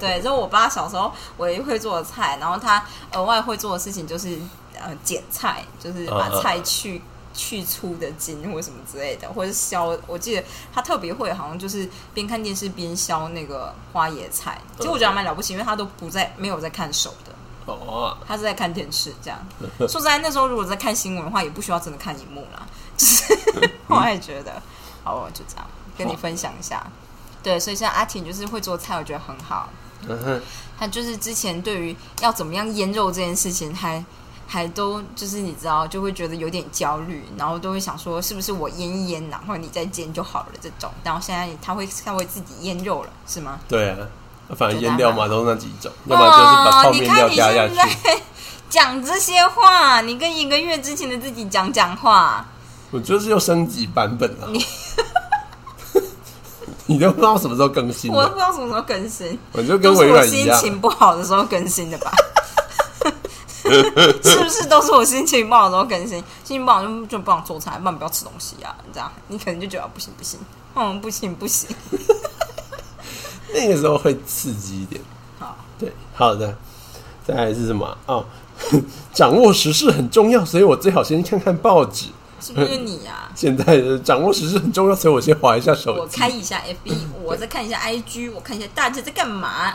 [0.00, 4.38] 对，就是我爸小时候唯一会做的菜，然后他额外会做的事情就是
[4.80, 7.00] 呃剪菜，就是把菜去
[7.34, 9.98] 去粗的筋或什么之类的，或者是削。
[10.06, 14.60] 我记得他特别会，好像就是边看电视边削那个花椰菜。
[14.76, 17.32] 其实我觉得还蛮了不起，因为他都不在没有在看手的。
[17.66, 19.38] 哦，他是在看电视这样。
[19.80, 22.66] 说实在，那时候如果在看新闻的话，也不需要真的看荧幕啦。
[22.96, 23.38] 就是
[23.88, 24.62] 我也觉得，
[25.04, 26.84] 好，我就这样跟你分享一下。
[27.42, 29.68] 对，所以像阿婷就是会做菜，我觉得很好。
[30.08, 30.40] 嗯哼，
[30.78, 34.02] 他就是之前对于要怎么样腌肉这件事情还，
[34.50, 40.90] 还都就是你知道，就会觉得有点焦虑，然后都会想说是不是我腌一腌，然后你再煎就好了这种。
[41.04, 43.60] 然后现在他会他会自己腌肉了，是吗？
[43.68, 43.98] 对啊，
[44.56, 48.22] 反正腌料嘛都是那几种，要哦么就是把泡面料你看你加下现在去。
[48.70, 52.46] 讲这些话，你跟一个月之前的自己讲讲话。
[52.90, 54.48] 我就是又升级版本了。
[56.86, 60.58] 你都不知道什么时候更新我都不，知道什么时候更新，我就跟我微软一样。
[60.58, 62.10] 心情不好的时候更新的吧？
[64.22, 66.18] 是不是都是我心情不好的时候更新？
[66.18, 70.38] 心情不好就就不想做菜，不然不要吃东西啊，这样你可能就觉得不行不行，
[70.74, 71.68] 嗯，不行不行。
[73.54, 75.00] 那个时候会刺激一点。
[75.38, 76.56] 好，对，好的。
[77.26, 77.96] 再来是什么？
[78.06, 78.24] 哦，
[79.12, 82.06] 掌握时事很重要，所以我最好先看看报纸。
[82.40, 83.28] 是不是你啊？
[83.34, 86.16] 现在掌握时事很重要，所以我先划一下手机我机。
[86.18, 89.74] 开一下 FB，我再看一下 IG，我看一下大家在干嘛。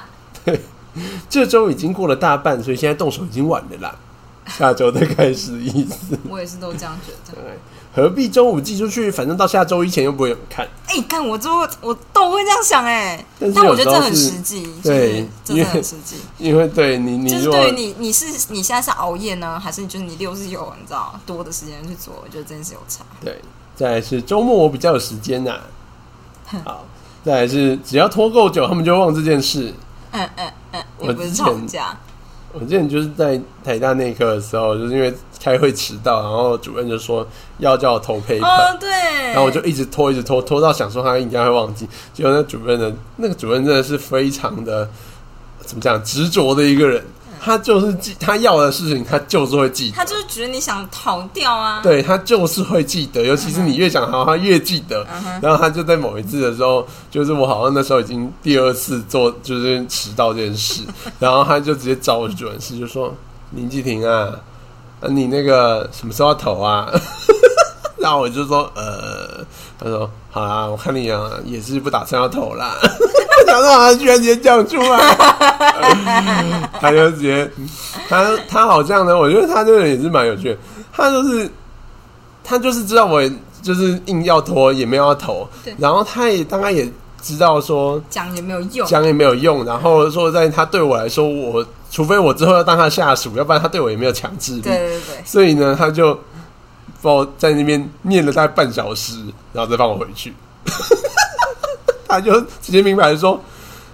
[1.29, 3.95] 这周已经过了大半，所以现在动手已经晚了啦。
[4.45, 6.19] 下周再开始意思。
[6.29, 7.41] 我也是都这样觉得。
[7.41, 7.57] 对，
[7.95, 9.09] 何必周五寄出去？
[9.09, 10.67] 反正到下周一前又不会有人看。
[10.87, 16.17] 哎、看我就我都会这样想哎、但但我觉得这很实际，对就真的很实际。
[16.37, 22.13] 因为对你，你就是对于你，你是你现在是熬夜呢，还是就是你六日有你知道多的时间去做？
[22.21, 23.05] 我觉得真的是有差。
[23.23, 23.39] 对，
[23.77, 25.61] 再来是周末我比较有时间呐、
[26.65, 26.83] 好，
[27.23, 29.73] 再来是只要拖够久，他们就忘这件事。
[30.13, 31.97] 嗯嗯嗯，我也不是吵架，
[32.53, 41.87] 我之前就是在台大那科的时候，就是因为开会迟到，然后主任就说要叫我投 paper，、哦对，然后我就一直拖，一直拖，拖到想说他应该会忘记。
[42.13, 44.87] 结果那主任呢，那个主任真的是非常的
[45.59, 47.03] 怎么讲执着的一个人，
[47.43, 49.97] 他就是记他要的事情，他就是会记得。
[49.97, 51.81] 他就是觉得你想逃掉啊。
[51.83, 55.05] 对他就是会记得，尤其是你越想逃，他越记得。
[55.11, 60.83] 嗯然后他就在某一次的时候，就是我好像那时候已经第二次做就是迟到这件事，
[61.19, 63.13] 然后他就直接找我主任室，就说
[63.51, 64.29] 林继廷啊，
[65.01, 66.89] 啊你那个什么时候要投啊？
[68.03, 69.45] 然后我就说呃，
[69.79, 72.75] 他说好啦，我看你啊也是不打算要投啦。
[73.47, 75.15] 想到他居然直接讲出来，
[76.81, 77.49] 他就直接
[78.09, 80.57] 他他好像呢，我觉得他这个人也是蛮有趣的，
[80.91, 81.49] 他就是
[82.43, 83.21] 他就是知道我
[83.61, 88.85] 就是硬要拖，也没有要投对，然后他也大概也知道说讲也没有用。
[88.85, 94.61] 讲也没有用，然后说在他对我来说，我除非我之后要当他下属，要不然他对我也没有强制力。
[94.61, 96.19] 对对对，所以呢，他就
[97.03, 99.17] 帮我在那边念了大概半小时，
[99.53, 100.33] 然后再放我回去。
[102.07, 103.39] 他就直接明白地说：“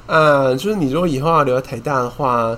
[0.06, 2.56] 啊，就是你如果以后要留在台大的话，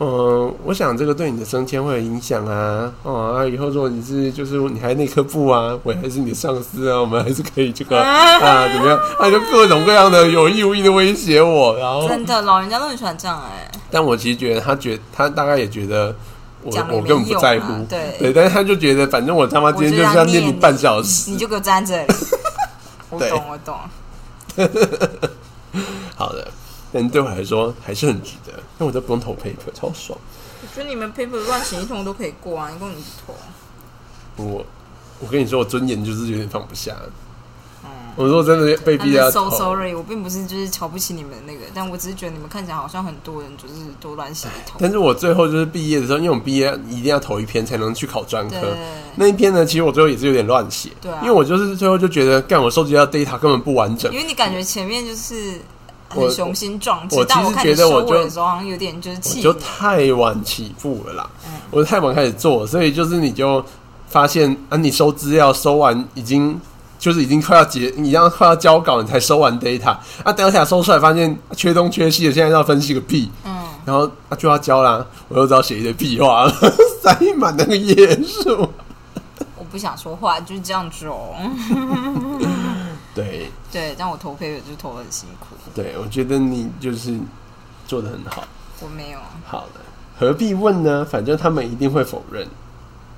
[0.00, 2.92] 嗯，我想这个对你的升迁会有影响啊。
[3.04, 8.98] 哦，啊，以后如果你是就是你还内科部啊，我还是你的上司啊，我们还是可以这个 啊，怎么样？
[9.18, 16.14] 他就各种各样的有意无意的威胁我，然后真的老人家都很喜欢这样哎、但我其实觉得他觉他大概也觉得
[16.64, 22.14] 我我根本不在乎，啊对对，但是他就觉得反正我他妈今天就是要念你半小时你，就给我站这里。
[23.10, 23.78] 我懂，我懂。
[26.16, 26.48] 好的，
[26.92, 30.18] 但对我来说还是很值得，因为我都不用投 paper，超爽。
[30.62, 33.34] 我觉得你们 paper 乱写一通都可以过啊，你根本不投。
[34.44, 34.66] 我
[35.20, 36.96] 我跟你说，我尊严就是有点放不下。
[38.16, 44.78] 我说真的被逼要投 so sorry，我并不是就是瞧不起你们的那个，但我只是觉得你们看起来好像很多人就是都乱写一通。
[44.80, 48.56] 但是我最后就是毕业的时候，因为我们毕业一定要投一篇才能去考专科。
[49.16, 55.60] 那一篇呢，其实我最后也是有点乱写，对啊因为我就是最后就觉得，干我收集到 data 根本不完整因，为你感觉前面就是
[56.08, 59.52] 很雄心壮志我，其实觉得我就好像有点就是气就。
[59.54, 63.64] 太晚起步了啦，嗯我太晚开始做，所以就是你就
[64.08, 66.60] 发现啊，你收资料收完已经
[67.04, 69.90] 就是已经快要结，你要快要交稿，你才收完 data，
[70.22, 76.50] 啊，data 收出来发现缺东缺西的，现在要分析个屁，嗯，然后啊就要交啦，我又知道写一堆屁话了，
[77.04, 78.70] 塞满那个页数，
[79.54, 81.34] 我不想说话，就是这样子哦。
[83.14, 83.50] 对。
[83.70, 87.18] 对，但我投配就投的很辛苦，对，我觉得你就是
[87.86, 88.44] 做的很好，
[88.80, 89.80] 我没有，好的，
[90.18, 91.04] 何必问呢？
[91.04, 92.48] 反正他们一定会否认，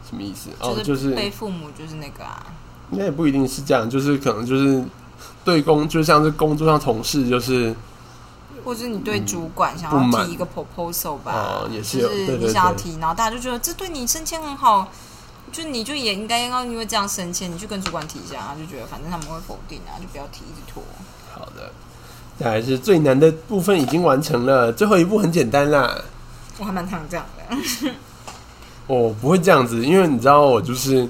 [0.09, 0.49] 什么意思？
[0.59, 2.47] 哦，就是被父母就是那个啊，
[2.91, 4.85] 应该也不一定是这样，就是可能就是
[5.45, 7.75] 对工，就像是工作上同事，就是
[8.65, 14.89] 或者是你对主管想要提一个 proposal 吧，哦也是有就是你想要对提，然后大家就觉得这对你升迁很好，
[15.53, 20.83] 就你就也应该要因为这样升迁，你去跟主管提一下，他就觉得反正他们会否定啊，就不要提，一直拖。
[21.35, 21.71] 好的。
[22.39, 25.97] 那还是最难的部分已经完成了，最后一步很简单啦。
[26.59, 27.91] 我还蛮常这样的，
[28.87, 31.09] 我 不会这样子，因为你知道我就是，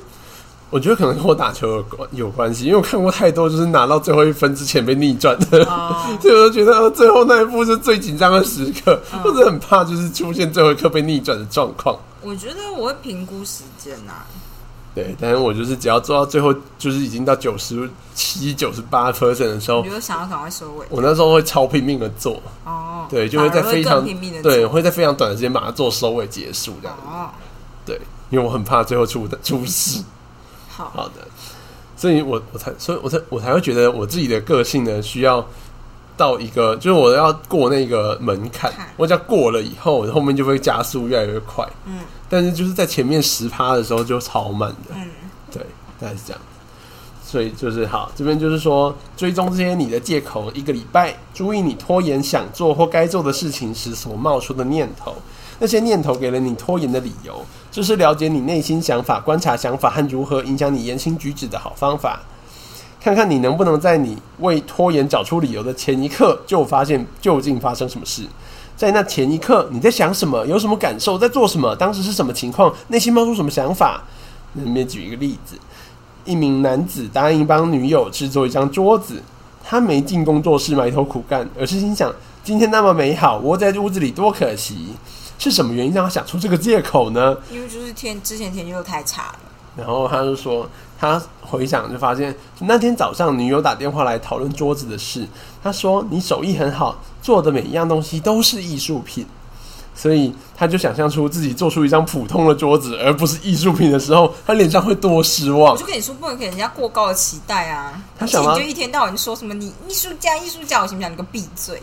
[0.77, 11.97] 我觉得可能跟我打球有关有关系，因为我看过太多就是拿到最后一分之前被逆转的，哦， 所以我就觉得呃最后那一步是最紧张的时刻，嗯或者很怕就是出现最后一刻被逆转的状况。
[12.21, 14.13] 我觉得我会评估时间呐、
[14.95, 20.85] 对，但是我就是只要做到最后，就是已经到九十七、九十八 percent 的时候我，就想要赶快收尾。
[20.91, 26.95] 我那时候会超拼命的做，哦，对，就会在非常拼命的对，会在非常短的时间把它做收尾结束这样。
[27.07, 27.31] 哦，
[27.87, 30.03] 对，因为我很怕最后出的出事。
[30.77, 31.27] 好，好的，
[31.97, 35.43] 所以我我才所以我才我才会觉得我自己的个性呢，需要
[36.19, 41.67] 到一个就是我要过那个门槛，我只要过了以后，我后面就会加速越来越快。
[41.87, 42.01] 嗯。
[42.29, 45.09] 但是就是在前面十趴的时候就超慢的，嗯，
[45.51, 45.63] 对，
[45.99, 46.43] 大概是这样。
[47.25, 55.15] 所以就是好，这边就是说，追踪这些你的借口一个礼拜，注意你拖延想做或该做的事情时所冒出的念头。
[55.59, 62.21] 那些念头给了你拖延的理由，这是了解你内心想法、观察想法和如何影响你言行举止的好方法。
[63.01, 68.25] 看看你能不能在你为拖延找出理由的前一刻，就发现究竟发生什么事。
[68.77, 70.45] 在那前一刻，你在想什么？
[70.45, 71.17] 有什么感受？
[71.17, 71.75] 在做什么？
[71.77, 72.75] 当时是什么情况？
[72.89, 74.03] 内心冒出什么想法？
[74.53, 75.57] 那里面举一个例子：
[76.25, 79.23] 一名男子答应帮女友制作一张桌子，
[79.65, 84.89] 他没进工作室埋头苦干，而是心想今天那么美好，窝在屋子里多可惜。
[85.39, 87.37] 是什么原因让他想出这个借口呢？
[87.51, 89.39] 因为就是天之前天气又太差了，
[89.77, 90.69] 然后他就说，
[90.99, 95.27] 他回想就发现那天早上女友打电话来讨论桌子的事，
[95.63, 99.27] 他说你手艺很好，做的每一样东西都是艺术品，
[99.95, 105.85] 所以他就想象出自己做出一张普通的桌子，而不是艺术品的时候，他脸上会多失望我就。
[105.85, 108.03] 跟你说不能给人家过高的期待啊！
[108.19, 111.81] 他想到你就一天到晚说什么你艺术家艺术家，我心想你个闭嘴。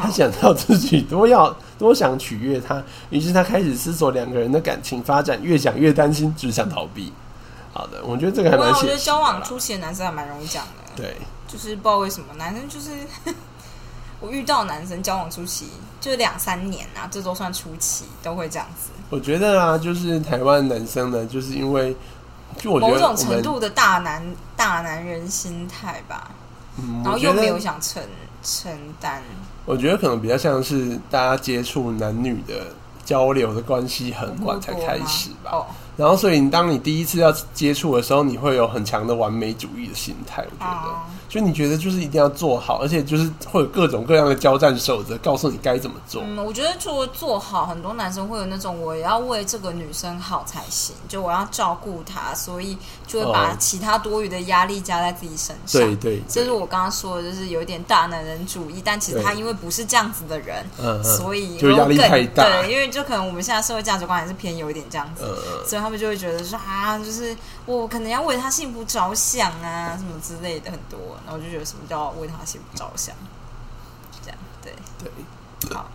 [0.00, 7.12] 他想到自己多要 多想取悦他，于是他开始思索两个人的感情发展，越想越担心，只想逃避。
[7.72, 11.16] 好的，我觉得这个还哇，蛮我觉得交往初期的男生还蛮容易讲的，对。
[11.46, 12.90] 就是不知道为什么男生就是
[14.20, 15.66] 我遇到男生交往初期
[16.00, 21.96] 就两三年啊，这都算初期，都会这样子，我觉得啊，就是台湾男生呢，就是因为，
[22.56, 24.22] 就我觉某种程度的大男
[24.56, 26.30] 大男人心态吧，
[26.78, 28.00] 嗯，然后又没有，想承
[28.44, 29.22] 承担，
[29.70, 32.66] 我觉得可能比较像是大家接触男女的
[33.04, 35.50] 交流的关系很晚才开始吧。
[35.52, 35.66] 哦，
[35.96, 40.44] 然后，所以当你第一次要接触的时候，你会有很强的完美主义的心态。
[40.44, 40.96] 我觉得，哦
[41.30, 46.20] 就你觉得就是一定要做好，而且就是会有各种各样的交战守则，告诉你该怎么做。
[46.26, 52.76] 嗯，我觉得做做好，很多男生会有那种我要为这个女生好才行，就我要照顾她，所以
[53.06, 53.56] 就会把哦。
[53.60, 55.80] 其他多余的压力加在自己身上。
[55.80, 62.42] 对对，这是我刚刚说的，就是有点大男人主义，但其实他因为不是这样子的人，嗯嗯，所以就压力更太大。
[62.42, 73.14] 对，因为就可能我们现在社会价值观还是偏有一点这样子，嗯，所以他们就会觉得说啊，就是我可能要为他幸福着想啊，什么之类的很多，然后我就觉得什么叫为他幸福着想，
[74.22, 75.90] 这样对，对，好，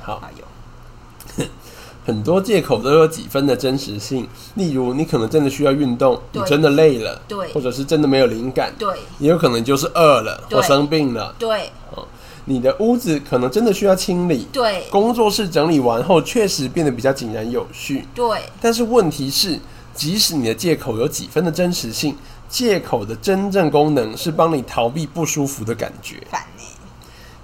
[0.00, 1.44] 好，好有。
[2.06, 11.34] 很多借口都有几分的真实性，例如你可能真的需要运动，你真的累了，对或者是真的没有灵感，对也有可能就是饿了或生病了。
[11.38, 12.08] 对哦
[12.46, 19.60] 你的屋子可能真的需要清理，对工作室整理完后确实变得比较井然有序，对但是问题是，
[19.92, 22.16] 即使你的借口有几分的真实性，
[22.48, 26.16] 借口的真正功能是帮你逃避不舒服的感觉。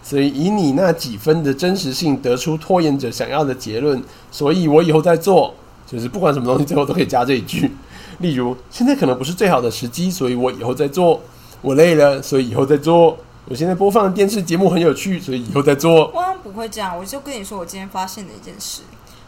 [0.03, 5.55] 所以以你那几分的真实性得出拖延者想要的结论，所以我以后再做，
[5.87, 7.71] 就是不管什么东西最后都可以加这一句。
[8.21, 11.21] 例如，现在可能不是最好的时机，所以我以后再做。
[11.63, 13.17] 我累了，所以以后再做。
[13.47, 16.13] 我现在播放的电视节目很有趣，所以以后再做。
[16.43, 18.83] 不会这样，我就跟你说，我今天发现的一件事。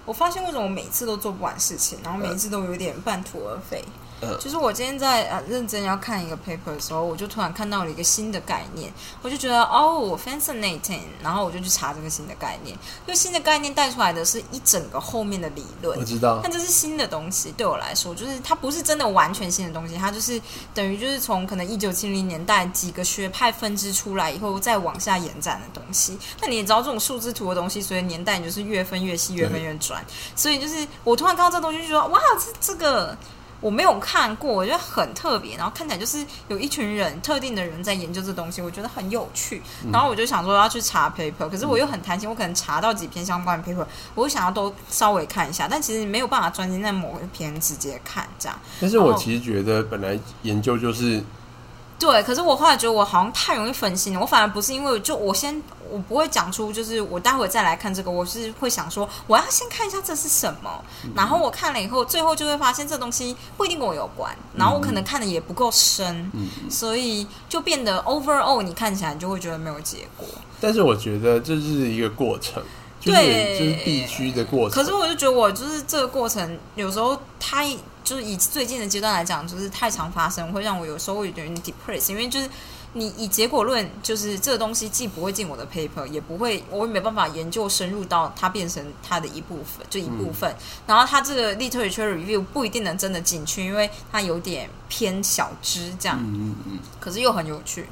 [0.05, 3.83] 我发现为什么我每次都做不完事情，然后每一次都有点半途而废。
[3.87, 4.06] 嗯
[4.41, 8.93] 就是我今天在呃认真要看一个 paper 的时候，我就突然看到了一个新的概念，
[9.23, 12.75] 我就觉得哦，fascinating，然后我就去查这个新的概念。
[12.75, 20.41] 因为新的概念带出来的是一整个后面的理论我，知道但，这是新的东西，对我来说，就是它不是真的完全新的东西，它就是
[20.73, 26.19] 等于就是从可能一九七零年代几个学派分支出来以后，再往下延展的东西。
[26.41, 30.05] 那你也知道，这种数字图的东西，随着年代，你就是越分越细，越分越转。
[30.35, 33.17] 所以就是我突然看到这个东西，就觉得哇，这这个。
[33.61, 39.63] 我没有看过，我觉得很特别，然后看起来就是有一群人特定的人在研究这东西，我觉得很有趣。
[39.93, 48.59] 然后我就想说要去查 paper，可是我又很贪心，我可能查到几篇相关的 paper，我就想要都稍微看一下，但其实没有办法专心在某一篇直接看这样。
[48.81, 51.23] 但是我其实觉得本来研究就是
[51.99, 60.85] 对，可是我后来觉得我好像太容易分心了，我反而不是因为就我先我不会讲出，就是我待会再来看这个，我是会想说我要先看一下这是什么，
[61.15, 66.31] 然后我看了以后，最后就会发现这东西不一定跟我有关，然后我可能看的也不够深，
[66.69, 70.27] 所以就变得 overall 你看起来你就会觉得没有结果。
[70.61, 72.63] 但是我觉得这是一个过程，
[73.01, 74.83] 就是对就是必须的过程。
[74.83, 77.75] 可是我就觉得我就是这个过程，有时候太
[78.07, 82.49] 就是以最近的阶段来讲，就是太常发生，会让我有时候会有点 depressed，因为就是。
[82.93, 90.51] 你以结果论，就是这个东西既不会进我的 paper，也不会，我也没办法研究深入到它变成它的一部分，就一部分。
[90.87, 97.87] 然后它这个 literature review 不一定能真的进去，因为它有点偏小知这样，嗯嗯嗯，可是又很有趣。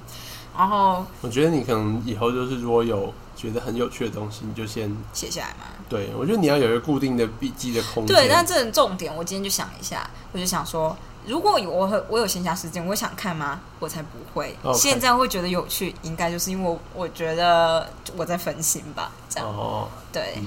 [0.57, 5.67] 然后我觉得你可能以后就是如果有觉得很有趣的东西，你就先写下来嘛。
[5.89, 8.17] 对我觉得你要有一个固定的笔记的空间。
[8.17, 10.97] 对，但这很重点，我今天就想一下，我就想说，
[11.27, 13.61] 如果有我我有闲暇时间，我想看吗？
[13.81, 14.57] 我才不会。
[14.73, 17.87] 现在会觉得有趣，应该就是因为我我觉得
[18.17, 20.39] 我在分心吧，这样、哦，对。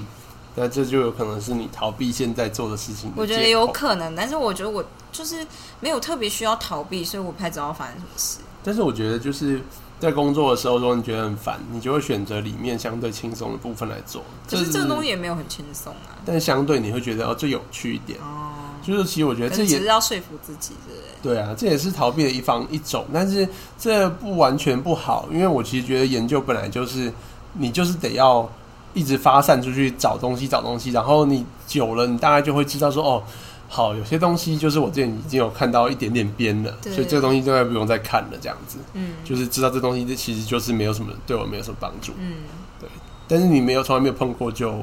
[0.56, 5.46] 那这就有可能是你逃避现在做的事情的我觉得有可能，但是我觉得我就是
[5.78, 8.38] 没有特别需要逃避，所以我不太知道发生什么事。
[8.64, 9.62] 但是我觉得就是
[10.00, 14.22] 在工作的时候，如果你觉得很烦，你就会选择里面相对轻松的部分来做。
[14.48, 16.14] 可是这个东西西，也没有很轻松啊。
[16.24, 18.18] 但相对你会觉得哦最有趣一点。
[18.20, 21.34] 哦，就是其实我觉得这也是只是要说服自己，对不对？
[21.34, 27.12] 对啊，这也是逃避的一方一种，但是这不完全不好，因为我其实觉得研究本来就是
[27.54, 28.48] 你就是得要
[28.94, 33.22] 一直发散出去找东西找东西，然后你久了，你大概就会知道说哦。
[33.68, 39.16] 好，有些东西就是我之前已经有看到一点点边了，所以这个东西大概不用再看了，这样子，嗯。
[39.24, 42.38] 就是知道这东西这其实就是没有什么对我没有什么帮助，嗯，
[42.80, 42.88] 对。
[43.28, 44.74] 但是你没有从来没有碰过，就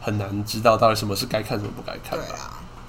[0.00, 2.24] 很难知道到底什么是该看，什么不该看吧。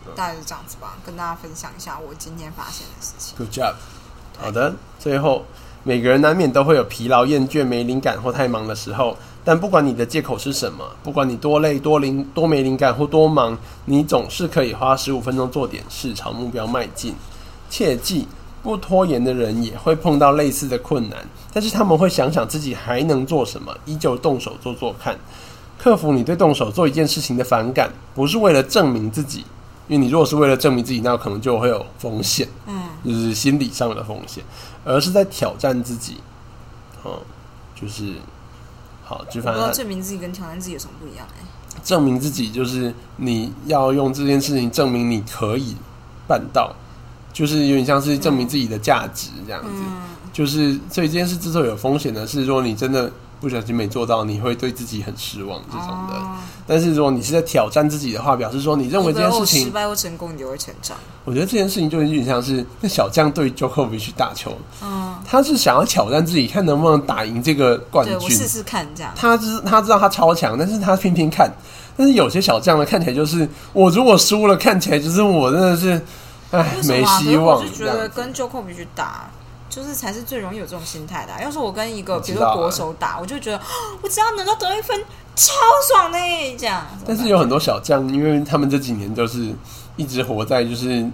[0.04, 3.38] 对啊，大概是这样子吧，跟大家分享一下我今天发现的事情。
[3.38, 3.76] Good job。
[4.42, 5.46] 好的，最后
[5.84, 17.16] 每个人难免都会有疲劳、厌倦、没灵感或太忙的时候，但不管你的借口是什么，不管你多累、多灵、多没灵感或多忙，你总是可以花十五分钟做点事，朝目标迈进。
[17.70, 18.28] 切记，
[18.62, 21.18] 不拖延的人也会碰到类似的困难，
[21.54, 25.18] 但是他们会想想自己还能做什么，依旧动手做做看。
[25.78, 29.46] 克服你对动手做一件事情的反感，不是为了证明自己，
[29.88, 32.48] 因为你如果是为了证明自己，那可能就会有风险。
[32.68, 34.44] 嗯，就是心理上的风险，
[34.84, 36.18] 而是在挑战自己。
[37.04, 37.22] 哦，
[37.80, 38.16] 就是
[39.10, 41.44] 好，就反正证明自己跟挑战自己有什么不一样哎、
[41.84, 45.76] 证明自己，就是你要用这件事情证明你可以
[46.28, 46.76] 办到，
[47.34, 49.70] 就是有点像是证明自己的价值这样子。
[49.74, 50.02] 嗯。
[50.32, 56.16] 就是所以这件事之所以有风险的是，说你真的不小心没做到，你会对自己很失望这种的。
[56.16, 56.38] 哦
[56.72, 60.96] 但是如果你是在挑战自己的话，表示说你认为这件事情失，败或成功，你就会成长。
[61.26, 68.30] 我觉得这件事情就有点像是那小将对 Djokovic 打球，嗯，他是想要挑战自己，看能不能打赢这个冠军。
[68.30, 69.12] 试试看这样。
[69.16, 71.52] 他知他知道他超强，但是他偏偏看。
[71.98, 76.00] 但是有些小将呢，看起来就是我如果输了，看起来就是我真的是，
[76.52, 78.12] 哎，没希望我就觉得这样子。
[78.16, 79.28] 跟 Jokovic 去打，
[79.80, 83.62] 就是才是最容易有这种心态的啊、要是我跟一个比如说国手打，我就觉得哦
[84.02, 85.00] 我只要能够得一分，
[85.36, 85.54] 超
[85.90, 86.86] 爽的耶这样。
[87.06, 89.54] 但是有很多小将，因为他们这几年都是
[89.96, 91.10] 一直活在就是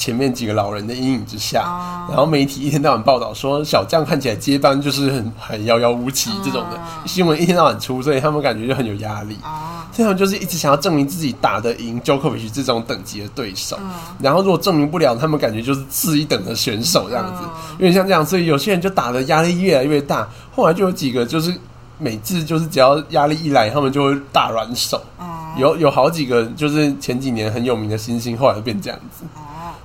[0.00, 9.36] 前面几个老人的阴影之下，啊然后媒体一天到晚报道说小将看起来接班就是很很遥遥无期这种的、啊新闻，一天到晚出，所以他们感觉就很有压力。
[9.42, 13.90] 啊，所以他们就是一直想要证明自己打得赢 Djokovic 这种等级的对手，嗯。
[14.18, 17.50] 然后如果证明不了，他们感觉就是次一等的选手这样子，嗯。
[17.72, 20.26] 有点像这样，所以有些人就打的压力越来越大，
[20.56, 21.54] 后来就有几个就是
[21.98, 25.26] 每次就是只要压力一来，他们就会大软手，哦。
[25.58, 29.40] 有有好几个就是前几年很有名的新星，后来就变这样子，哦，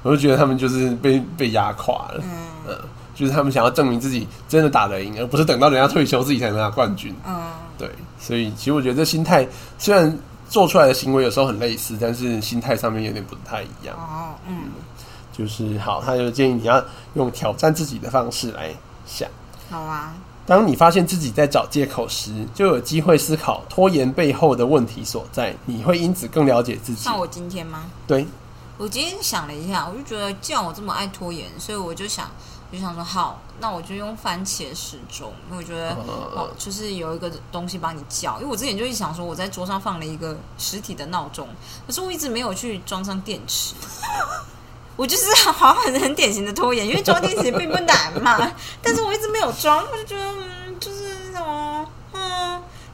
[0.05, 2.29] 我就觉得他们就是被被压垮了，嗯
[2.67, 2.77] 嗯，
[3.15, 7.11] 就是他们想要证明自己真的打得赢，而不是等到人家退休自己才能拿冠军。
[7.25, 7.41] 嗯，
[7.75, 7.89] 对，
[8.19, 9.47] 所以其实我觉得这心态
[9.79, 10.15] 虽然
[10.47, 13.97] 做出来的行为有时候很类似，但是心态上面有点不太一样。
[13.97, 14.65] 哦，嗯，
[15.33, 16.83] 就是好，他就建议你要
[17.15, 18.69] 用挑战自己的方式来
[19.07, 19.27] 想。
[19.71, 20.13] 好啊，
[20.45, 27.17] 当你发现自己在找借口时，就有机会思考拖延背后的问题所在，你会因此更了解自己像。
[27.17, 27.85] 我今天吗？
[28.05, 28.23] 对，
[28.77, 32.29] 我今天想了一下，我就觉得既然我这么爱拖延，所以我就想，
[32.69, 35.91] 我就想说，好，那我就用番茄时钟，因为我觉得
[36.35, 38.35] 哦，就是有一个东西帮你叫。
[38.35, 41.47] 因为我之前就一直想说，我在桌上放了一个实体的闹钟，
[41.87, 43.75] 可是我一直没有去装上电池。
[44.97, 48.51] 我就是好像很很典型的拖延，因为装电池并不难嘛，
[48.81, 50.33] 但是我一直没有装，我就觉得。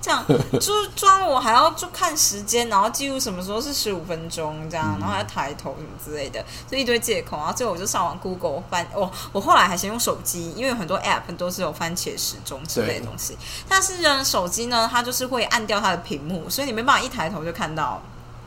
[0.02, 7.38] 这样就是装，我还要就看时间，然后记录什么时候是十五分钟这样，然后还要抬头什么之类的，就一堆借口。
[7.38, 13.38] 然后最后我就上网 Google 翻，我我后来还先用手机，因为有很多 App 都是有番茄时钟之类的东西。
[13.70, 18.02] 但是呢，手机呢，它就是会按掉它的屏幕，所以你没办法一抬头就看到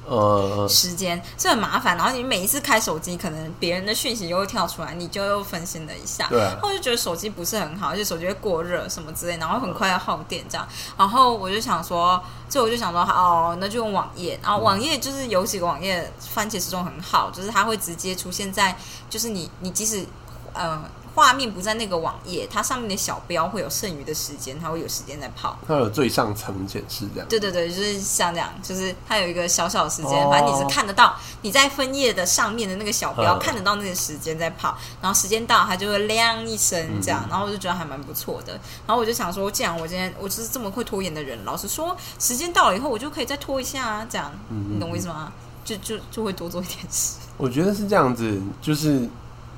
[0.07, 1.97] 呃，时间，这很麻烦。
[1.97, 6.27] 然后你每一次开手机，可能别人的讯息又会跳出来，你就又分心了一下。
[6.29, 10.69] 对啊然后我就觉得手机不是很好，而且手机会过热什么之类，然后很快要耗电这样。
[10.97, 14.39] 然后我就想说，所以我就想说，哦，那就用网页。
[14.43, 18.77] 然后网页就是有几个网页番茄时钟很好，就是它会直接出现在，
[19.09, 20.05] 就是你你即使
[20.53, 20.83] 呃
[21.15, 25.57] 画面不在那个网页，它上面的小标会有剩余的时间，它会有时间在跑。
[25.67, 27.29] 它有最上层显示这样。
[27.29, 38.55] 对对对，就是像这样，就是它有一个小小的时间，哦反正你是看得到你在分页的上面的那个小标，嗯看得到那个时间在跑，然后时间到它就会亮一声这样，嗯然后我就觉得还蛮不错的。
[38.87, 45.33] 然后我就想说，既然我今天我就是这么会拖延的人，老实说，时间到了以后我就可以再拖一下啊，这样，嗯你懂我意思吗？
[45.65, 47.15] 就就就会多做一点事。
[47.37, 49.09] 我觉得是这样子，就是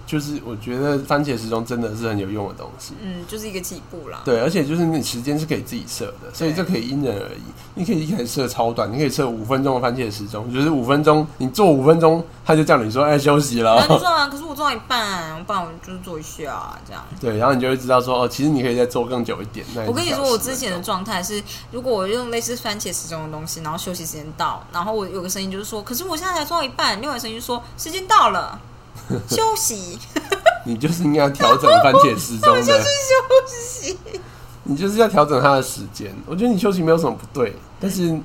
[0.06, 2.94] 就是，我觉得番茄时钟真的是很有用的东西。
[3.02, 4.22] 嗯，就是一个起步啦。
[4.24, 7.42] 对，而且就是你时间是可以自己设的，所以这可以因人而异。
[7.74, 14.00] 你可以一开始设超短，你可以设五分钟的番茄时钟，就是五分钟，你做五分钟，他就叫你说，哎，休息了 然后就。
[14.00, 17.04] 说啊，可是我做到一半，不然我就是做一下这样。
[17.20, 19.64] 对，然后你就会知道说，哦，其实你可以再做更久一点。
[19.74, 28.58] 那我跟你说，我之前的状状态是，如果我用类似番茄时钟的东西，然后休息时间到，然后我有个声音就是说，可是我现在才做到一半，另外一个声音就说时间到了，
[29.28, 29.98] 休息，
[30.64, 32.84] 你就是应该要调整番茄时钟的，休
[33.46, 33.98] 息。
[34.64, 36.12] 你就是要调整他的时间。
[36.26, 38.18] 我觉得你休息没有什么不对，但是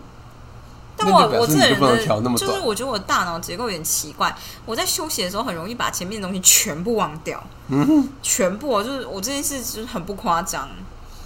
[0.97, 2.65] 但我我这个示你就不能人的，就是调那么短。
[2.65, 10.67] 我觉得我大脑结构有点奇怪，我在休息的时候很容易把前面的东西全部忘掉，嗯哼，全部哦，就是我这件事就是很不夸张。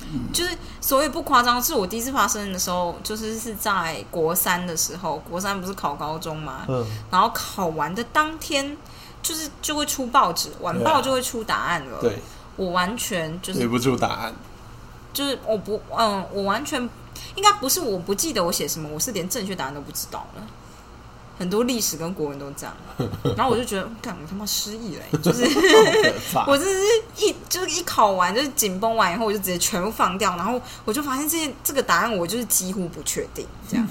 [0.08, 0.51] 嗯就是
[0.82, 8.78] 所谓不夸张，是我第一次发生的时候，就是是在国三的时候，国三不是考高中嘛，嗯，然后考完的当天，
[9.26, 11.98] 就是就会出报纸，晚报就会出答案了。
[12.00, 12.20] 对，
[12.56, 14.34] 我完全就是对不住答案。
[15.12, 16.80] 就是我不嗯，我完全
[17.34, 20.44] 应该不是我不记得我写什么，我是连正确答案都不知道了。
[21.38, 22.74] 很多历史跟国文都这样，
[23.36, 25.44] 然后我就觉得，干我他妈失忆了欸、就是！
[26.48, 26.82] 我真是
[27.18, 33.86] 一就是一考完就是紧绷完以后，我就直接全部放掉，然后我就发现这些这个答案我就是几乎不确定，这样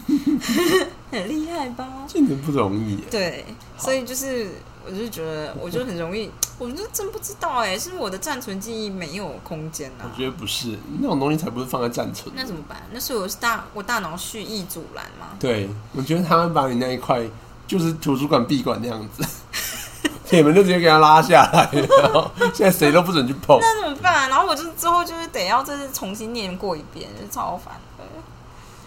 [1.11, 1.87] 很厉害吧？
[2.09, 3.05] 真的不容易耶。
[3.11, 3.45] 对，
[3.77, 4.49] 所以就是
[4.87, 10.17] 我就觉得我就很容易， 我就真不知道哎、是不是我的暂存记忆没有空间啊我？
[10.17, 12.35] 觉得不是那种东西才不是放在暂存。
[12.37, 12.83] 那怎么办？
[12.93, 15.29] 那是我是大我大脑蓄意阻拦吗？
[15.41, 17.23] 对，我觉得他们把你那一块
[17.67, 19.25] 就是图书馆闭馆那样子，
[20.27, 21.69] 铁门就直接给他拉下来，
[22.03, 23.59] 然后现在谁都不准去碰。
[23.61, 24.29] 那怎么办、啊？
[24.29, 27.75] 然后我就之后就是得要再次重新念过一遍，就超烦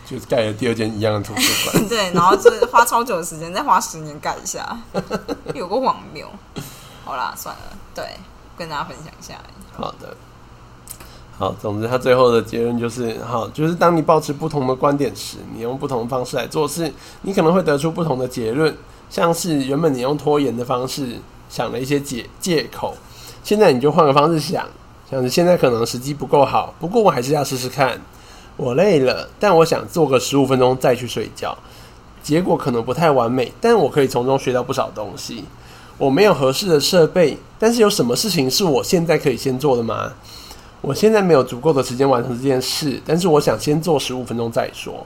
[0.09, 0.19] 的。
[0.19, 1.85] 就盖了第二间一样的图书馆。
[1.89, 4.77] 对，然后就是花超久的时间，再花十年盖一下，
[5.53, 6.25] 有个荒谬。
[7.03, 7.61] 好啦，算了，
[7.93, 8.05] 对，
[8.57, 9.35] 跟大家分享一下。
[9.75, 10.15] 好的，
[11.37, 16.91] 好，总之他最后的结论就是，好，就是当你保持不同的观点时，你用不同的方式来做事，
[17.21, 18.75] 你可能会得出不同的结论。
[19.09, 21.17] 像是原本你用拖延的方式
[21.49, 22.95] 想了一些借借口，
[23.43, 24.65] 现在你就换个方式想，
[25.09, 28.01] 像是现在可能时机不够好，不过我还是要试试看。
[28.57, 31.57] 我累了，但我想做个十五分钟再去睡觉。
[32.21, 35.45] 结果可能不太完美，但我可以从中学到不少东西。
[35.97, 40.11] 我没有合适的设备，但是有什么事情是我现在可以先做的吗？
[40.81, 45.05] 我现在没有足够的时间完成这件事，但是我想先做十五分钟再说。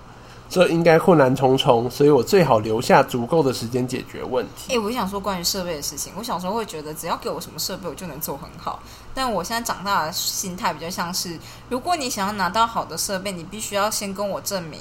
[0.50, 4.74] 这应该困难重重，所以我最好留下足够的时间解决问题。
[4.76, 8.82] 哎、我想说关于设备的事情，我小时候会觉得只要给我什么设备，我就能做很好。
[9.14, 11.38] 但我现在长大的心态比较像是，
[11.70, 14.80] 如果你想要拿到好的设备，你必须要先跟我证明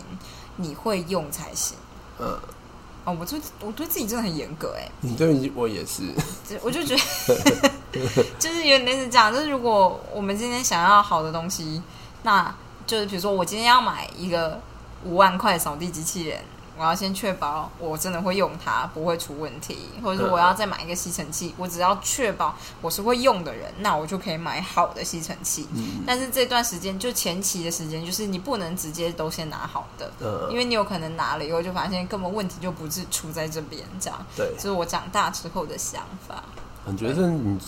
[0.57, 1.77] 你会用才行。
[2.19, 2.39] 嗯，
[3.05, 6.03] 哦，我对我对自己真的很严格哎、你对我也是，
[6.63, 7.71] 我就觉得
[8.39, 11.83] 就是有点类似这样，就是如果我们今天想要好的东西，
[12.23, 12.55] 那
[12.87, 14.61] 就是比如说我今天要买一个
[15.05, 16.41] 五万块扫地机器人，
[16.81, 25.69] 我要先确保我真的会用它，不会出问题，或者是我要再买一个吸尘器，我只要确保我是会用的人，那我就可以买好的吸尘器。
[25.75, 30.11] 嗯但是这段时间就前期的时间，就是你不能直接都先拿好的，
[30.49, 34.19] 因嗯，为你有可能拿了以后就发现根本问题就不是出在这边，这样。
[34.35, 36.43] 对，这是我长大之后的想法。
[36.87, 37.59] 我觉得你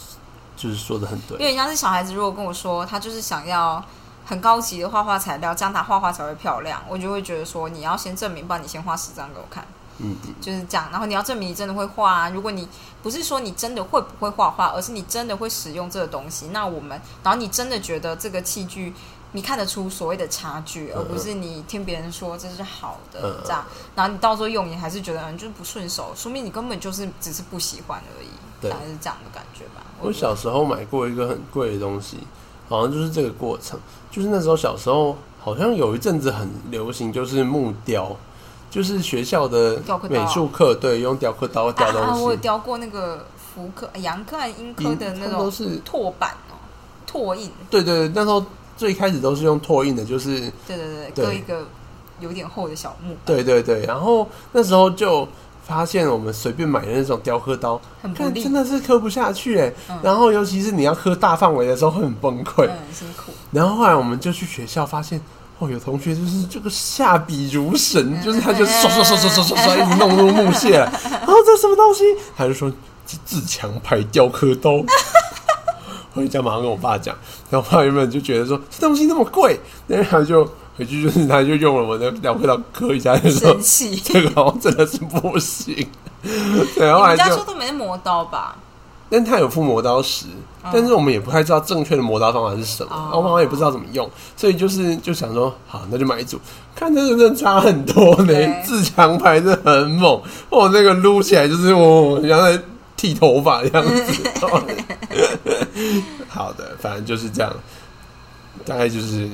[0.56, 1.32] 就是说的很对。
[1.32, 3.84] 有点像是小孩子，如果跟我说他就是想要
[4.32, 9.62] 很高级的画画材料，这样他画画才会漂亮，我就会觉得说你要先证明，不然你先画十张给我看，
[9.98, 10.88] 嗯，嗯就是这样。
[10.90, 12.66] 然后你要证明你真的会画啊，如果你
[13.02, 18.94] 不是说你真的会不会画画，而是你真的会使用这个东西，那我们，然后你真的觉得这个器具。
[19.34, 23.64] 你看得出所谓的差距，而不是你听别人说这是好的嗯这样，
[23.94, 28.28] 然后你到时候用你还是觉得嗯就是不顺手，说明你根本就是只是不喜欢而已，
[28.60, 29.82] 对大概是这样的感觉吧。
[30.00, 32.18] 我小时候买过一个很贵的东西，
[32.68, 33.80] 好像就是这个过程。
[34.12, 38.14] 就是那时候小时候，好像有一阵子很流行，就是木雕，
[38.70, 42.16] 就是学校的美术课，对，用雕刻刀雕啊啊！
[42.18, 42.36] 我有。
[42.36, 46.60] 雕过那个福科、阳科、还是英科的那种都是拓板哦，
[47.06, 47.50] 拓印。
[47.70, 48.44] 对对对，那时候
[48.76, 51.66] 最开始都是用拓印的，就是对对对，对割一个
[52.20, 53.86] 有点厚的小木板，对对对。
[53.86, 55.26] 然后那时候就
[55.66, 59.72] 发现，我们随便买的那种雕刻刀，很不利看真，的是刻不下去哎。
[59.88, 62.66] 嗯然后尤其是你要刻大范围的时候，会很崩溃。
[62.66, 63.32] 嗯，很辛苦。
[63.50, 65.20] 然后后来我们就去学校，发现
[65.58, 70.78] 哦，有同学就是这个下笔如神，就是他就刷刷刷刷刷刷刷， 一直弄入木屑。
[70.78, 72.02] 然后这什么东西？
[72.36, 72.70] 他就说
[73.06, 74.72] 这自强牌雕刻刀。
[76.14, 77.16] 回家马上跟我爸讲，
[77.48, 80.44] 然后我爸原本就觉得说这东西那么贵，然后他就
[80.76, 83.56] 回去就是他就用了我的雕刻刀刻一下，就说。
[84.04, 85.86] 这个好像真的是不行。
[86.74, 88.56] 对，后来家说都没磨刀吧？
[89.10, 90.24] 但他有附磨刀石，
[90.72, 96.40] 但是我们也不太知道正确的磨刀方法是什么，哦然后妈妈也不知道怎么用，所以就是就想说，好，那就买一组，
[96.74, 102.58] 看这个真的差很多呢对，自强牌真的很猛，哦，那个撸起来就是我，像在
[102.96, 104.22] 剃头发这样子。
[106.28, 107.54] 好的，反正就是这样，
[108.64, 109.28] 大概就是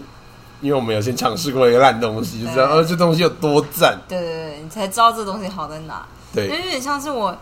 [0.61, 2.77] 因为我们有先尝试过一个烂东西，就知道对。
[2.79, 6.07] 哦这东西有多赞，对对对，你才知道这东西好在哪。
[6.35, 7.37] 因为对，有点像是我，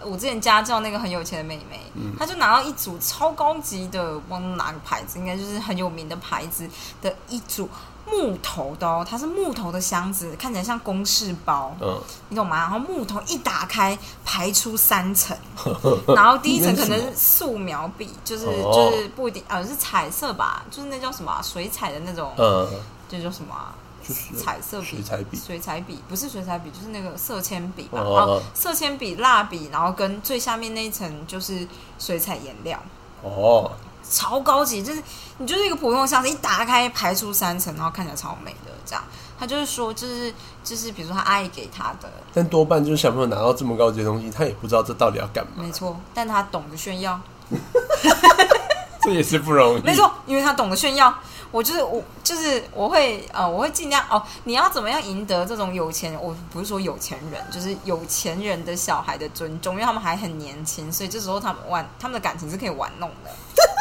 [0.00, 2.12] 我之前家教那个很有钱的妹妹，嗯。
[2.18, 6.68] 她就拿到一组超高级的，忘了哪个牌子，应该就是很有名的牌子
[7.00, 7.68] 的一组
[8.06, 12.56] 木头的哦，它是木头的箱子，看起来像公事包，嗯，你懂吗？
[12.58, 15.36] 然后木头一打开，排出三层，
[16.14, 18.72] 然后第一层可能是素描笔，就是哦。
[18.72, 22.68] 就是不一定，呃，是彩色吧，就是那叫什么啊、水彩的那种，嗯，
[23.08, 23.74] 这叫什么啊、
[24.06, 26.02] 就是彩色笔水彩笔，水彩笔。
[26.08, 28.00] 不是水彩笔，就是那个色铅笔吧。
[28.00, 28.14] 哦。
[28.14, 31.66] 哦，色铅笔、蜡笔，然后跟最下面那一层就是
[31.98, 32.78] 水彩颜料，
[33.22, 33.70] 哦，
[34.12, 34.80] 超高级。
[34.82, 35.02] 就是
[35.38, 39.02] 你就是一个普通的箱子，一打开排出三层，然后看起来超美的这样。
[39.38, 40.32] 他就是说，就是
[40.62, 47.20] 就是，比如说他阿姨给他的，但多半就是小朋友拿到这么高级的东西，他也不知道这到底要干嘛，没错，但他懂得炫耀，
[49.02, 49.82] 这也是不容易。
[49.82, 51.12] 没，错，因为他懂得炫耀。
[51.50, 54.22] 我就是我，就是我会呃，我会尽量哦。
[54.44, 56.16] 你要怎么样赢得这种有钱？
[56.18, 63.71] 我不是说有钱人，就是有钱人的小孩的尊重，因为他们还很年轻，所以这时候他们玩他们的感情是可以玩弄的，你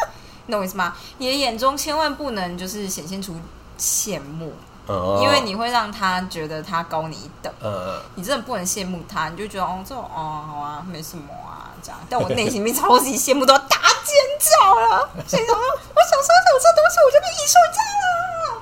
[0.51, 0.93] 懂我意思吗？
[1.17, 3.35] 你的眼中千万不能就是显现出
[3.79, 4.53] 羡慕，
[4.87, 7.51] 哦因为你会让他觉得他高你一等。
[7.61, 15.09] 呃，你真的不能羡慕他，你就觉得哦，这种哦好啊，没什么啊，这样，但我内心面超级羡慕，都要大尖叫了。
[15.27, 18.61] 所以说，我小时候有这东西，我就变艺术家了。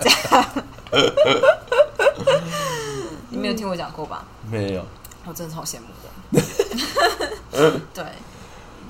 [0.00, 0.32] 这样，
[3.30, 4.24] 你没有听我讲过吧？
[4.50, 4.84] 没有，
[5.24, 6.42] 我真的超羡慕的。
[7.92, 8.04] 对，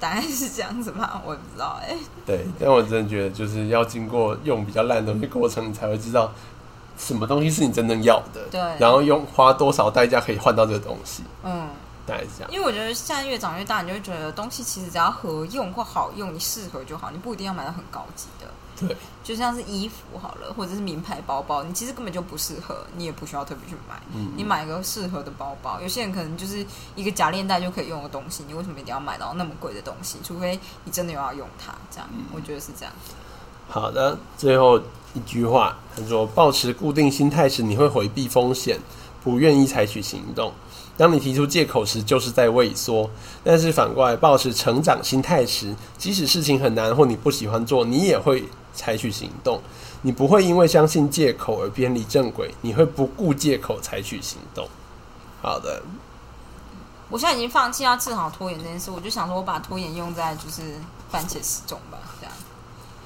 [0.03, 1.97] 大概是这样子吧，我也不知道哎、
[2.27, 6.33] 对，但我真的觉得就是要经过用比较烂的东西过程，你才会知道
[6.99, 11.69] 什么东西是你真正要的，对然后用花多少代价可以换到这个东西，嗯，
[12.05, 12.53] 大概是这样。
[12.53, 18.47] 因为我觉得现在越长越大，你就会觉得东西其实只要合用或好用，你适合就好，你不一定要买到很高级的。
[18.87, 24.01] 对，就像是衣服好了，或者是名牌包包，你其实根本就不适合，你也不需要特别去买。
[24.14, 26.64] 嗯你买一个适合的包包，有些人可能就是
[26.95, 30.18] 一个假链带就可以用的东西，你为什么一定要买到那么贵的东西？
[30.22, 32.93] 除非你真的有要用它，这样、嗯我觉得是这样。
[33.68, 34.78] 好的，最后
[35.14, 38.78] 一句话，他说：保持固定心态时，你会回避风险，
[39.22, 40.53] 不愿意采取行动。
[40.95, 43.09] 当你提出借口时，就是在畏缩；
[43.43, 48.45] 但是反过来，保持成长心态时，即使事情很难或你不喜欢做，你也会
[48.75, 49.61] 采取行动。
[50.03, 54.68] 你不会因为相信借口而偏离正轨，你会不顾借口采取行动。
[55.41, 55.83] 好的，
[57.09, 60.75] 我现在已经放弃要治好拖延这件事，我就想说，我把拖延用在就是
[61.11, 61.99] 番茄时钟吧，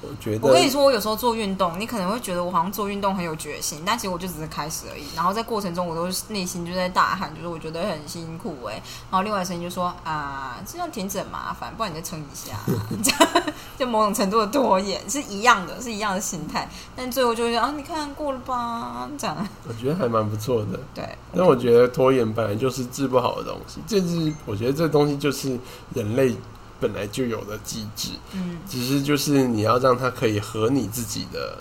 [0.01, 5.03] 我觉得我跟你说，我有时候做运动，你可能会觉得我好像做运动很有决心，但其实我就只是开始而已。
[5.15, 8.73] 然后在过程中，我都是内心就在大喊，就是我觉得很辛苦哎、
[9.09, 12.55] 然后另外的声音就说啊，这样停止很麻烦，不然你再撑一下，
[13.03, 13.43] 这样
[13.77, 16.69] 就某种程度的拖延是一样的，是一样的心态。
[16.95, 20.79] 但最后就会说啊，你看过了吧，这样我觉得还蛮不错的。
[20.93, 21.03] 对，
[21.35, 25.57] 但我觉得拖延本来就是治不好的东西，这是我觉得这东西就是
[25.93, 26.35] 人类
[26.79, 31.57] 本来就有的机制，嗯，只是就是你要让它可以合你自己的，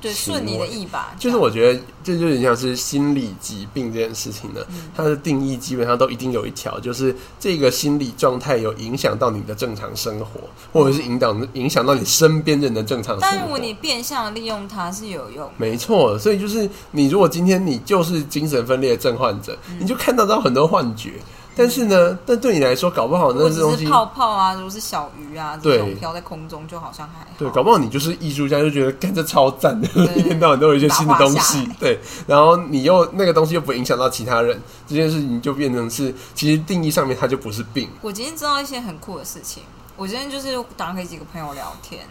[0.00, 1.14] 对，顺你的意吧。
[1.18, 10.26] 就是我觉得这就有点像是心理疾病这件事情呢，嗯它的定义基本上都一定有一条，就是这个心理状态有影响到你的正常生活，
[10.72, 13.36] 或者是影响影响到你身边人的正常生活。
[13.36, 21.14] 但如果你变相利用它是有用的，没错，所以就是你如果今天你就是精神分裂症患者，嗯你就看得到很多幻觉。
[21.58, 27.30] 但是呢，但对你来说，搞不好那东西只是，泡泡啊，如果是小鱼啊，这对种飘在空中，就好像还好。
[27.36, 30.14] 对，搞不好你就是艺术家，就觉得干这超赞的，对。
[30.14, 34.56] 一天到晚都有一些新的东西对，然后你又那个东西又不会影响到其他人，
[34.86, 39.64] 这件事情就变成是，其实定义上面它就不是病，我今天知道一些很酷的事情。
[39.96, 42.02] 我今天就是打给几个朋友聊天，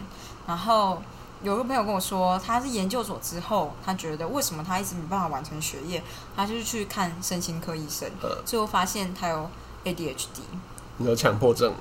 [0.46, 1.00] 然后
[1.42, 6.02] 有个朋友跟我说，他是研究所之后，他觉得为什么他一直没办法完成学业，
[6.36, 9.48] 他就是去看身心科医生，呃，最后发现他有
[9.84, 10.40] ADHD。
[10.96, 11.72] 你有强迫症，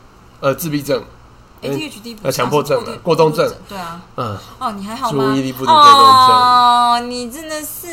[0.41, 1.03] 呃，自闭症，
[1.62, 3.99] 嗯 ADHD 不呃强迫症啊是过动症，对啊。
[4.16, 5.32] 嗯，哦，你还好吗？
[5.32, 7.88] 注意力不足过动症哦，你真的是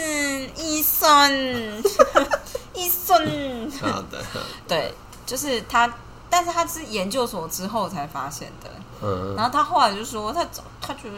[0.59, 1.83] 医生，
[2.75, 3.71] 医生。
[3.81, 4.23] 好的，
[4.69, 4.93] 对，
[5.25, 5.91] 就是他，
[6.29, 8.71] 但是他是研究所之后才发现的。
[9.03, 11.17] 嗯，然后他后来就说，他早他觉得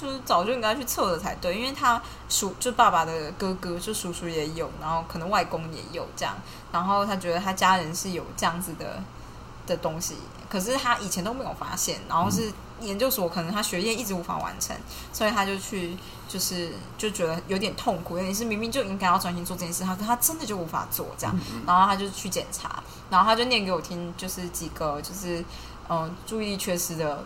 [0.00, 6.36] 就是早就应该去测了才对，因为他叔就爸爸的哥哥就叔叔也有，然后可能外公也有这样，
[6.70, 9.02] 然后他觉得他家人是有这样子的
[9.66, 10.14] 的东西，
[10.48, 14.76] 可是他以前都没有发现，然后是研究所可能他学业一直无法完成，
[15.12, 15.96] 所以他就去
[16.28, 21.36] 就是就觉得有点痛苦，有点是明明就应该要专心做这件事，他可他真的就无法做这样，
[21.66, 22.80] 然后他就去检查，
[23.10, 25.40] 然后他就念给我听，就是几个就是
[25.88, 27.24] 嗯、呃注意力缺失的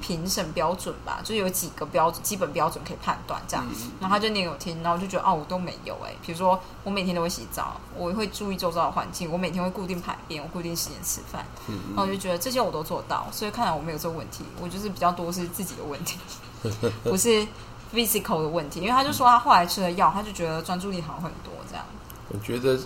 [0.00, 3.66] 评审标准吧，就有几个标准基本标准可以判断这样，
[4.00, 16.18] 然后他就念给我听，然后我就觉得哦我都没有哎、比如说我每天都会洗澡，我会注意周遭的环境，我每天会固定排便，我固定时间吃饭，然后我就觉得这些我都做到，所以看来我没有这个问题，我就是比较多是自己的问题，
[17.02, 17.46] 不是
[17.92, 21.84] physical 的问题，因为他就说他后来吃了药，他就觉得专注力好很多这样。
[22.28, 22.78] 我觉得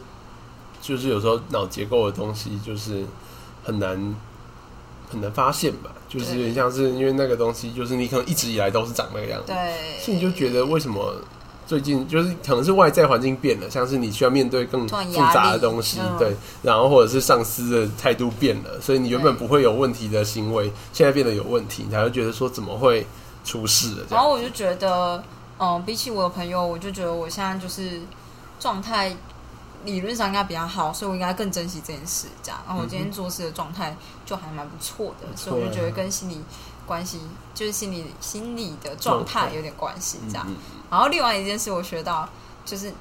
[0.80, 3.04] 就是有时候脑结构的东西就是
[3.62, 4.16] 很难
[5.12, 11.14] 很难发现吧，就是有点像是因为那个东西就是你可能一直以来都是长那个样子，对，所以你就觉得为什么
[11.64, 16.18] 最近就是可能是外在环境变了，像是你需要面对更复杂的东西，嗯。
[16.18, 23.06] 对，然后或者是上司的态度变了，所以你原本不会有问题的行为，现在变得有问题，你才会觉得说怎么会
[23.44, 24.06] 出事了。
[24.10, 25.22] 然后我就觉得，
[25.58, 28.00] 嗯，比起我的朋友，我就觉得我现在就是
[28.58, 29.14] 状态
[29.84, 32.28] 理论上应该比较好，所以我应该更珍惜这件事。
[32.42, 36.40] 这样，然后我今天做事的状态就还蛮不错的，所以我就觉得跟心理
[36.86, 37.20] 关系，
[37.54, 40.18] 就是心理心理的状态有点关系。
[40.28, 40.56] 这样，嗯
[40.90, 42.28] 然后另外一件事我学到
[42.64, 42.92] 就是，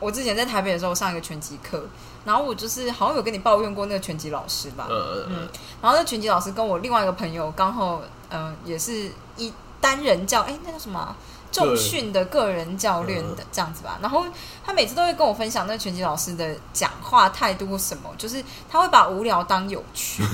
[0.00, 1.84] 我之前在台北的时候上一个拳击课，
[2.24, 5.48] 然后我就是好像有跟你抱怨过那个拳击老师吧，嗯，嗯
[5.82, 8.00] 然后那拳击老师跟我另外一个朋友刚好，
[8.30, 11.14] 嗯、也是一单人教，哎，那叫什么啊？
[11.52, 13.98] 重训的个人教练的这样子吧。
[14.02, 14.24] 然后
[14.64, 20.24] 他每次都会跟我分享那个拳击老师的讲话态度什么，就是他会把无聊当有趣，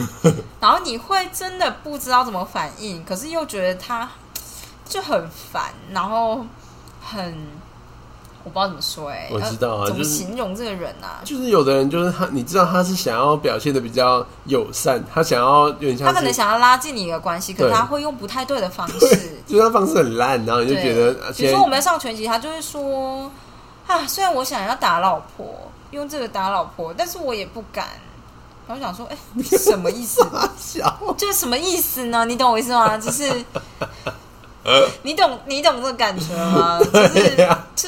[0.61, 4.09] 然后你会真的不知道怎么反应，可是又觉得他
[4.89, 6.47] 就很烦，然后
[7.03, 7.37] 很。
[8.45, 11.21] 我不知道怎么说哎，我知道啊，怎么形容这个人啊？
[11.25, 18.99] 就是有的人就是他，你知道他是想要表现的比较友善，他想要有点像他可能想要拉近你的关系，可是他会用不太对的方式，
[19.47, 23.31] 就是他方式很烂，然后你就觉得，比如说我们要上全集，他就会说
[23.87, 27.87] 啊，虽然我想要打老婆，用这个打老婆，但是我也不敢。
[28.67, 29.17] 然后想说，哎，
[29.59, 30.23] 什么意思？
[31.17, 32.27] 就是什么意思呢？
[32.27, 32.97] 你懂我意思吗？
[32.99, 33.31] 就是。
[35.03, 36.79] 你懂你懂这个感觉吗？
[36.93, 37.37] 就是
[37.75, 37.88] 就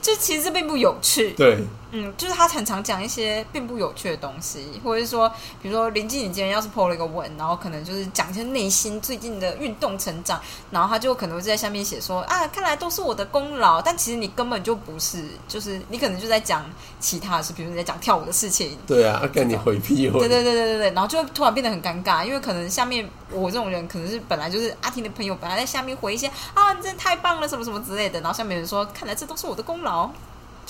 [0.00, 1.30] 这其实并不有趣。
[1.32, 1.58] 对。
[1.92, 5.28] 嗯，就是他很常讲一些并不有趣的东西，或者是说，
[5.60, 16.64] 比如说林静，你今天要是 PO 了一个文，然后可能就是讲一些内心最近的运动成长，然后他就可能会在下面写说啊，看来都是我的功劳，但其实你根本就不是，就是你可能就在讲
[17.00, 18.78] 其他的事，比如你在讲跳舞的事情。
[18.86, 20.08] 对啊，跟你回避。
[20.10, 30.08] 对对对对对对，然后就突然变得很尴尬，因为可能下面我这种人可能是本来就是阿婷的朋友，本来在下面回一些啊，你真的太棒了，什么什么之类的，然后下面人说，看来这都是我的功劳。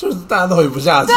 [0.00, 1.12] 就是大家都回不下去，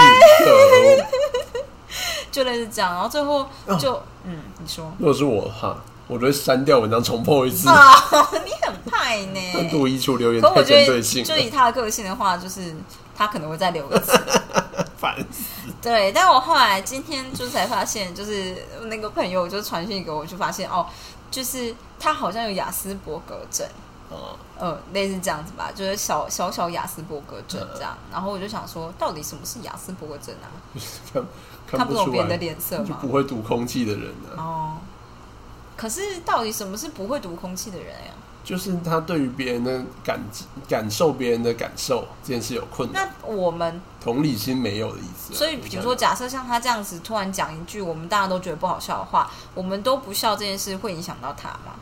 [2.30, 3.48] 就类似这样，然后最后
[3.80, 3.94] 就
[4.26, 7.70] 嗯，你说，如果是我哈，我就会删掉文章，重破一次。
[8.44, 11.24] 你很派呢，单独移除留言，太针对性。
[11.24, 12.76] 就以他的个性的话，就是
[13.16, 14.20] 他可能会再留一次，
[15.00, 15.72] 烦死。
[15.82, 20.86] 对，但我后来今天就才发现，就是那个朋友就传讯给我，就发现哦，
[21.32, 23.66] 就是他好像有雅斯伯格症。
[24.58, 27.98] 呃，类似这样子吧，就是小小小雅斯伯格症这样。
[28.12, 30.48] 然后我就想说，到底什么是雅斯伯格症啊？
[31.68, 32.98] 看看不懂别人的脸色吗？
[33.02, 34.30] 不会读空气的人呢？
[34.38, 34.78] 哦。
[35.76, 38.12] 可是到底什么是不会读空气的人呀？
[38.44, 40.20] 就是他对于别人的感
[40.68, 43.10] 感受别人的感受这件事有困难。
[43.24, 45.34] 那我们同理心没有的意思。
[45.34, 51.76] 所以，比如说，假设像他这样子突然讲一句我们大家都觉得不好笑的话，我们都不笑这件事，会影响到他吗？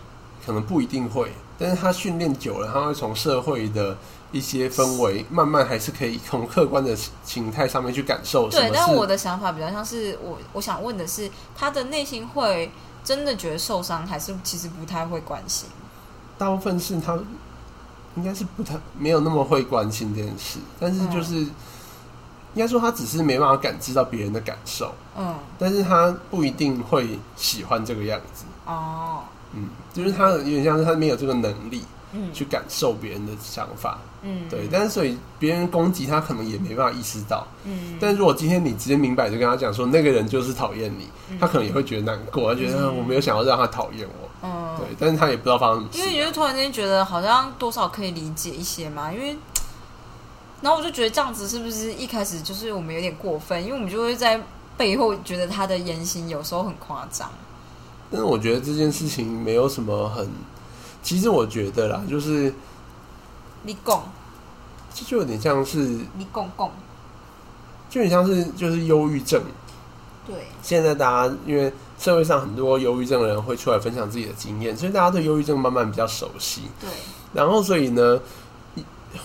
[0.46, 1.32] 可能不一定会。
[1.58, 3.96] 但是他训练久了，他会从社会的
[4.32, 8.50] 一些氛围，慢慢还是可以从客观的形态上面去感受。
[8.50, 12.72] 对，但我的想法比较像是我我想问的是，他的内心会
[13.04, 15.70] 真的觉得受伤，还是其实不太会关心？
[16.40, 17.16] 大部分是他
[18.16, 21.50] 应该是不太没有那么会关心这件事，但是就是应
[22.56, 24.96] 该说他只是没办法感知到别人的感受。
[25.16, 28.46] 嗯，但是他不一定会喜欢这个样子。
[28.66, 29.22] 哦。
[29.54, 31.84] 嗯，就是他有点像是他没有这个能力，
[32.14, 34.68] 嗯，去感受别人的想法，嗯，对。
[34.72, 37.98] 但是所以别人攻击他，可能也没办法意识到，嗯。
[38.00, 41.08] 但如果今天你直接明摆就跟他讲说那个人就是讨厌你，
[41.40, 44.88] 他可能也会觉得难过，他觉得我没有想要让他讨厌我，嗯，对。
[45.00, 45.90] 但是他也不知道发生什么。
[45.94, 49.38] 因为你就突然间觉得好像多少可以理解一些嘛，因为，
[50.62, 54.42] 然后我就觉得这样子是不是一开始就是我们有点过分，因为我们就会在
[54.78, 57.30] 背后觉得他的言行有时候很夸张。
[58.12, 60.28] 但是我觉得这件事情没有什么很，
[61.02, 62.54] 其实我觉得啦，就是
[63.64, 64.04] 你讲，
[64.94, 66.70] 这就有点像是你讲讲，
[67.90, 69.42] 就有点像是就是忧郁症。
[70.28, 76.64] 对，现在大家因为社会上很多忧郁症的人会出来分享自己的经验，所以大家对忧郁症慢慢比较熟悉。
[76.82, 76.90] 对，
[77.34, 78.20] 然后所以呢，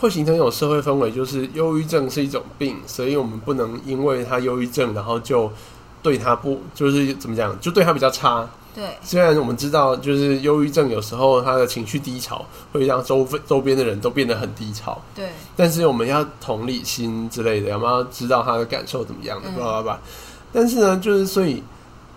[0.00, 5.52] 会形成一种社会氛围，就是忧郁症是一种病，所以我们不能因为他忧郁症，然后就
[6.02, 8.48] 对他不就是怎么讲，就对他比较差。
[8.76, 15.02] 对，虽然我们知道，就是忧郁症有时候他的情绪低潮会让周周边的人都变得很低潮。
[15.14, 19.48] 对，但是我们要同理心之类的，我们要知道他的感受怎么样的？
[19.48, 19.98] 不知道吧？
[20.52, 21.62] 但是呢，就是所以。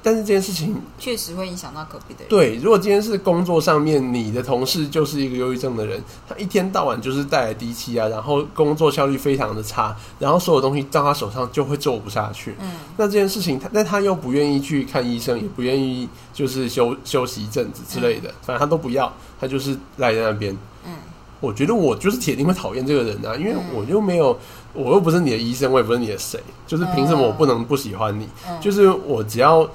[0.02, 2.30] 但是这件事情确实会影响到隔壁的人。
[2.30, 12.56] 对，如果今天是工作上面，你的同事就是一个忧郁症的人，他一天到晚就是带来低气啊，然后工作效率非常的差，然后所有东西到他手上就会做不下去。
[12.62, 20.58] 嗯，那这件事情，他但他又不愿意去看医生，也不愿意就是休休息一阵子之类的，反正他都不要，他就是赖在那边。
[20.86, 20.93] 嗯，
[21.41, 24.39] 我觉得我就是铁定会讨厌这个人啊，因为我又没有，
[24.72, 28.30] 我又不是你的医生，我也不是你的谁，就是凭什么我不能不喜欢你？
[28.62, 29.70] 就是我只要。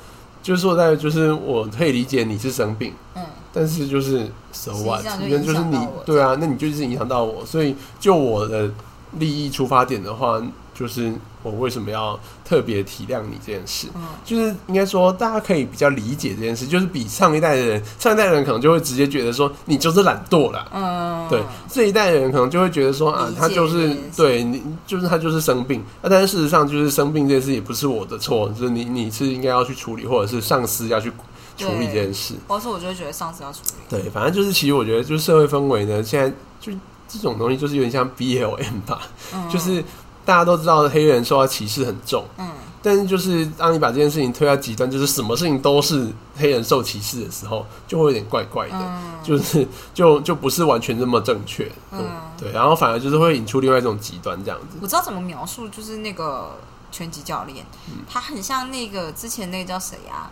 [0.44, 3.22] 就是说，在就是我可以理解你是生病，嗯，
[3.52, 8.70] 但是就是手腕，因为就是你对啊，那你就是影响到我，所以就我的
[9.18, 10.40] 利益出发点的话。
[10.74, 11.12] 就是
[11.42, 13.86] 我为什么要特别体谅你这件事，
[14.24, 31.08] 就是应该说大家可以比较理解这件事，就是比上一代的人，上一代人可能就会直接觉得说你就是懒惰了，嗯，对，这一代人可能就会觉得说啊，他就是对你，就是他就是生病，啊，但是事实上就是生病这件事也不是我的错，就是你你是应该要去处理，或者是上司要去
[31.56, 36.28] 处理这件事，或是我就会觉得上司要处理，对，反正就是其实我觉得就是社会氛围呢，现在
[36.60, 36.72] 就
[37.06, 39.02] 这种东西就是有点像 BLM 吧，
[39.32, 39.48] 嗯。
[39.48, 39.84] 就是
[40.24, 42.50] 大家都知道黑人受到歧视很重，嗯。
[42.82, 46.06] 但是就是当你把这件事情推到极端，就是什么事情都是
[46.36, 49.18] 黑人受歧视的时候，就会有点怪怪的，嗯。
[49.22, 52.00] 就是就就不是完全这么正确，嗯。
[52.00, 52.06] 嗯，
[52.38, 54.76] 对，然后反而就是会引出另外一种极端这样子。
[54.82, 56.58] 我知道怎么描述，就是那个
[56.92, 58.04] 拳击教练，嗯。
[58.06, 60.30] 他很像那个之前那个叫谁啊？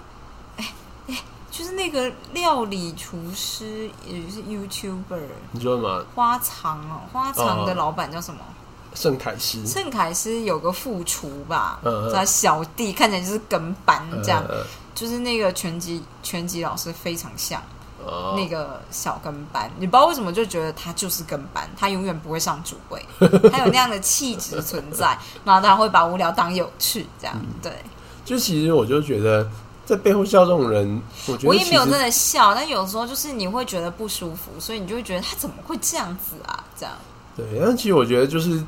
[0.58, 0.74] 哎
[1.08, 1.16] 哎，
[1.50, 5.22] 就是那个料理厨师，也是 YouTuber
[5.52, 6.04] 你说什么？
[6.14, 7.74] 花藏哦，花藏的哦。
[7.74, 8.40] 老板叫什么？
[8.94, 9.66] 圣凯斯。
[9.66, 12.12] 盛凯斯有个副厨吧，嗯嗯。
[12.12, 14.64] 他小弟看起来就是跟班这样，呃
[14.94, 17.60] 就是那个拳击拳击老师非常像
[18.04, 18.34] 哦。
[18.36, 23.04] 那个小跟班，你不知道为什么就觉得他就是跟班，他永远不会上主位，
[23.50, 27.46] 他有那样的气质存在，然后他会把无聊当有趣，这样嗯。
[27.62, 27.72] 对。
[28.24, 29.50] 就其实我就觉得
[29.84, 36.62] 在背后笑这种人，我觉得我也没有真的笑，但有时候就是你会觉得不舒服，所以你就会觉得他怎么会这样子啊？
[36.78, 36.94] 这样，
[37.36, 38.62] 对，但其实我觉得就是，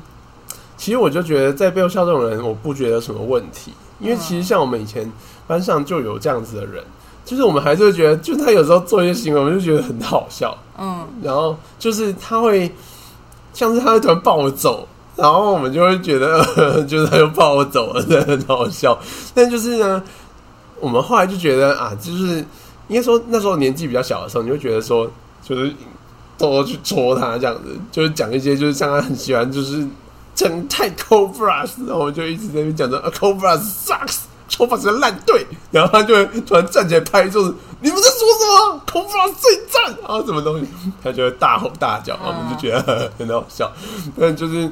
[0.77, 5.11] 其实我就觉得在背后笑这种人，我不觉得什么问题，因为其实像我们以前
[5.47, 6.83] 班上就有这样子的人，
[7.23, 12.71] 就是我们还是会觉得，就他有时候做一些行为，我们就觉得很好笑，嗯然后就是他会，
[13.53, 14.87] 像是他会突然抱我走。
[15.17, 18.99] 然后我们就会觉得，呃、 就是他又暴走了，真的很好笑。
[19.33, 20.03] 但就是呢，
[20.81, 22.45] 我们后来就觉得啊，就是
[22.89, 25.09] 应该说那时候年纪比较小的时候，你会觉得说，
[25.41, 25.71] 就是
[26.37, 29.87] 偷偷去戳他这样子，就是讲一些就是像他很喜欢就是
[30.35, 34.17] 整太 CoBras，然后我就一直在那边讲着、啊、Cobra sucks。
[34.47, 40.67] 抽法是个烂队，然后他就突然站起来拍桌子，你们在说什么？CoBras 最赞，然后什么东西，
[41.03, 43.71] 他就会大吼大叫，我们就觉得很好笑，
[44.17, 44.71] 但就是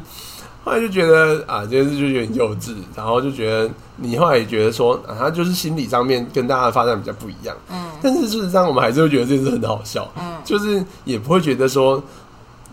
[0.63, 12.01] 后来就觉得啊，这件事就有点幼稚，然后就觉得你后来也觉得说啊，他就是心理上面跟大家的发展比较不一样，嗯但是事实上我们还是会觉得这件事很好笑，嗯就是也不会觉得说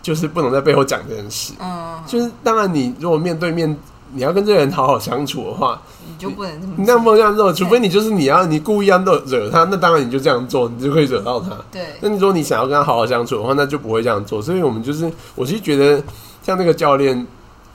[0.03, 3.77] 就是不能在背后讲这件事，嗯，就是当然你如果面对面
[4.13, 11.51] 你要跟这个人好好相处的话，你就不能这么你那做么这样做，除非你就是你要你故意要惹惹他，那当然你就这样做，你就可以惹到他。
[11.71, 14.43] 对，那你说你想要跟他好好相处的话，那就不会这样做。
[14.43, 16.03] 所以我们就是，我其实觉得
[16.43, 17.25] 像那个教练，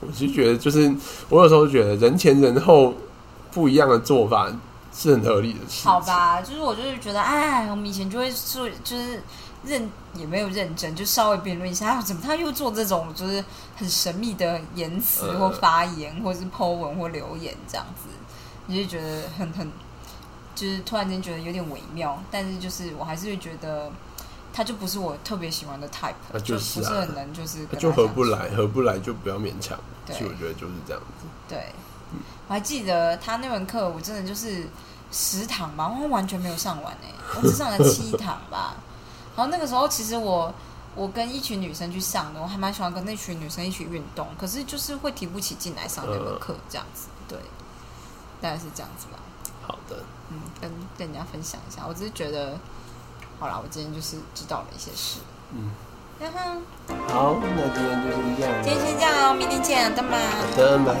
[0.00, 0.94] 我其实觉得就是，
[1.30, 2.92] 我有时候觉得人前人后
[3.50, 4.46] 不一样的做法
[4.92, 5.88] 是很合理的事。
[5.88, 9.22] 好，吧，就是我就是觉得，哎，我们以前就会做，就是
[9.66, 13.44] 认也没有认真，就稍微辩论一下，啊怎么他又做这种就是
[13.76, 18.08] 很神秘的言辞呃或发言，或者是 Po 文或留言这样子，
[18.66, 19.70] 你就觉得很很，
[20.54, 23.90] 就是突然间觉得有点微妙，但是就是我还是会觉得。
[24.52, 29.78] 他就不是我特别喜欢的 type，那就就是啊不是很能就是就合不来，合不来就不要勉强。
[30.06, 31.26] 对其实我觉得就是这样子。
[31.46, 31.66] 对，
[32.48, 34.66] 我还记得他那门课，我真的就是
[35.12, 38.76] 十堂吧，我完全没有上完哎、我只上了七堂吧。
[39.36, 40.52] 然后那个时候，其实我
[40.94, 47.08] 我跟一群女生去上的，我还蛮喜欢跟那群女生一起运动，可是就是会提不起劲来上那门课，这样子。
[47.28, 47.38] 对，
[48.40, 49.18] 大概是这样子吧。
[49.66, 49.96] 好的，
[50.30, 52.58] 嗯，跟跟人家分享一下，我只是觉得，
[53.38, 55.20] 好啦，我今天就是知道了一些事。
[55.52, 55.70] 嗯，
[56.18, 56.38] 然后
[57.08, 58.64] 好，那今天就是这样。
[58.64, 60.56] 今天先这样哦，明天见，拜拜。
[60.56, 60.96] 的蛮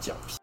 [0.00, 0.37] 脚皮。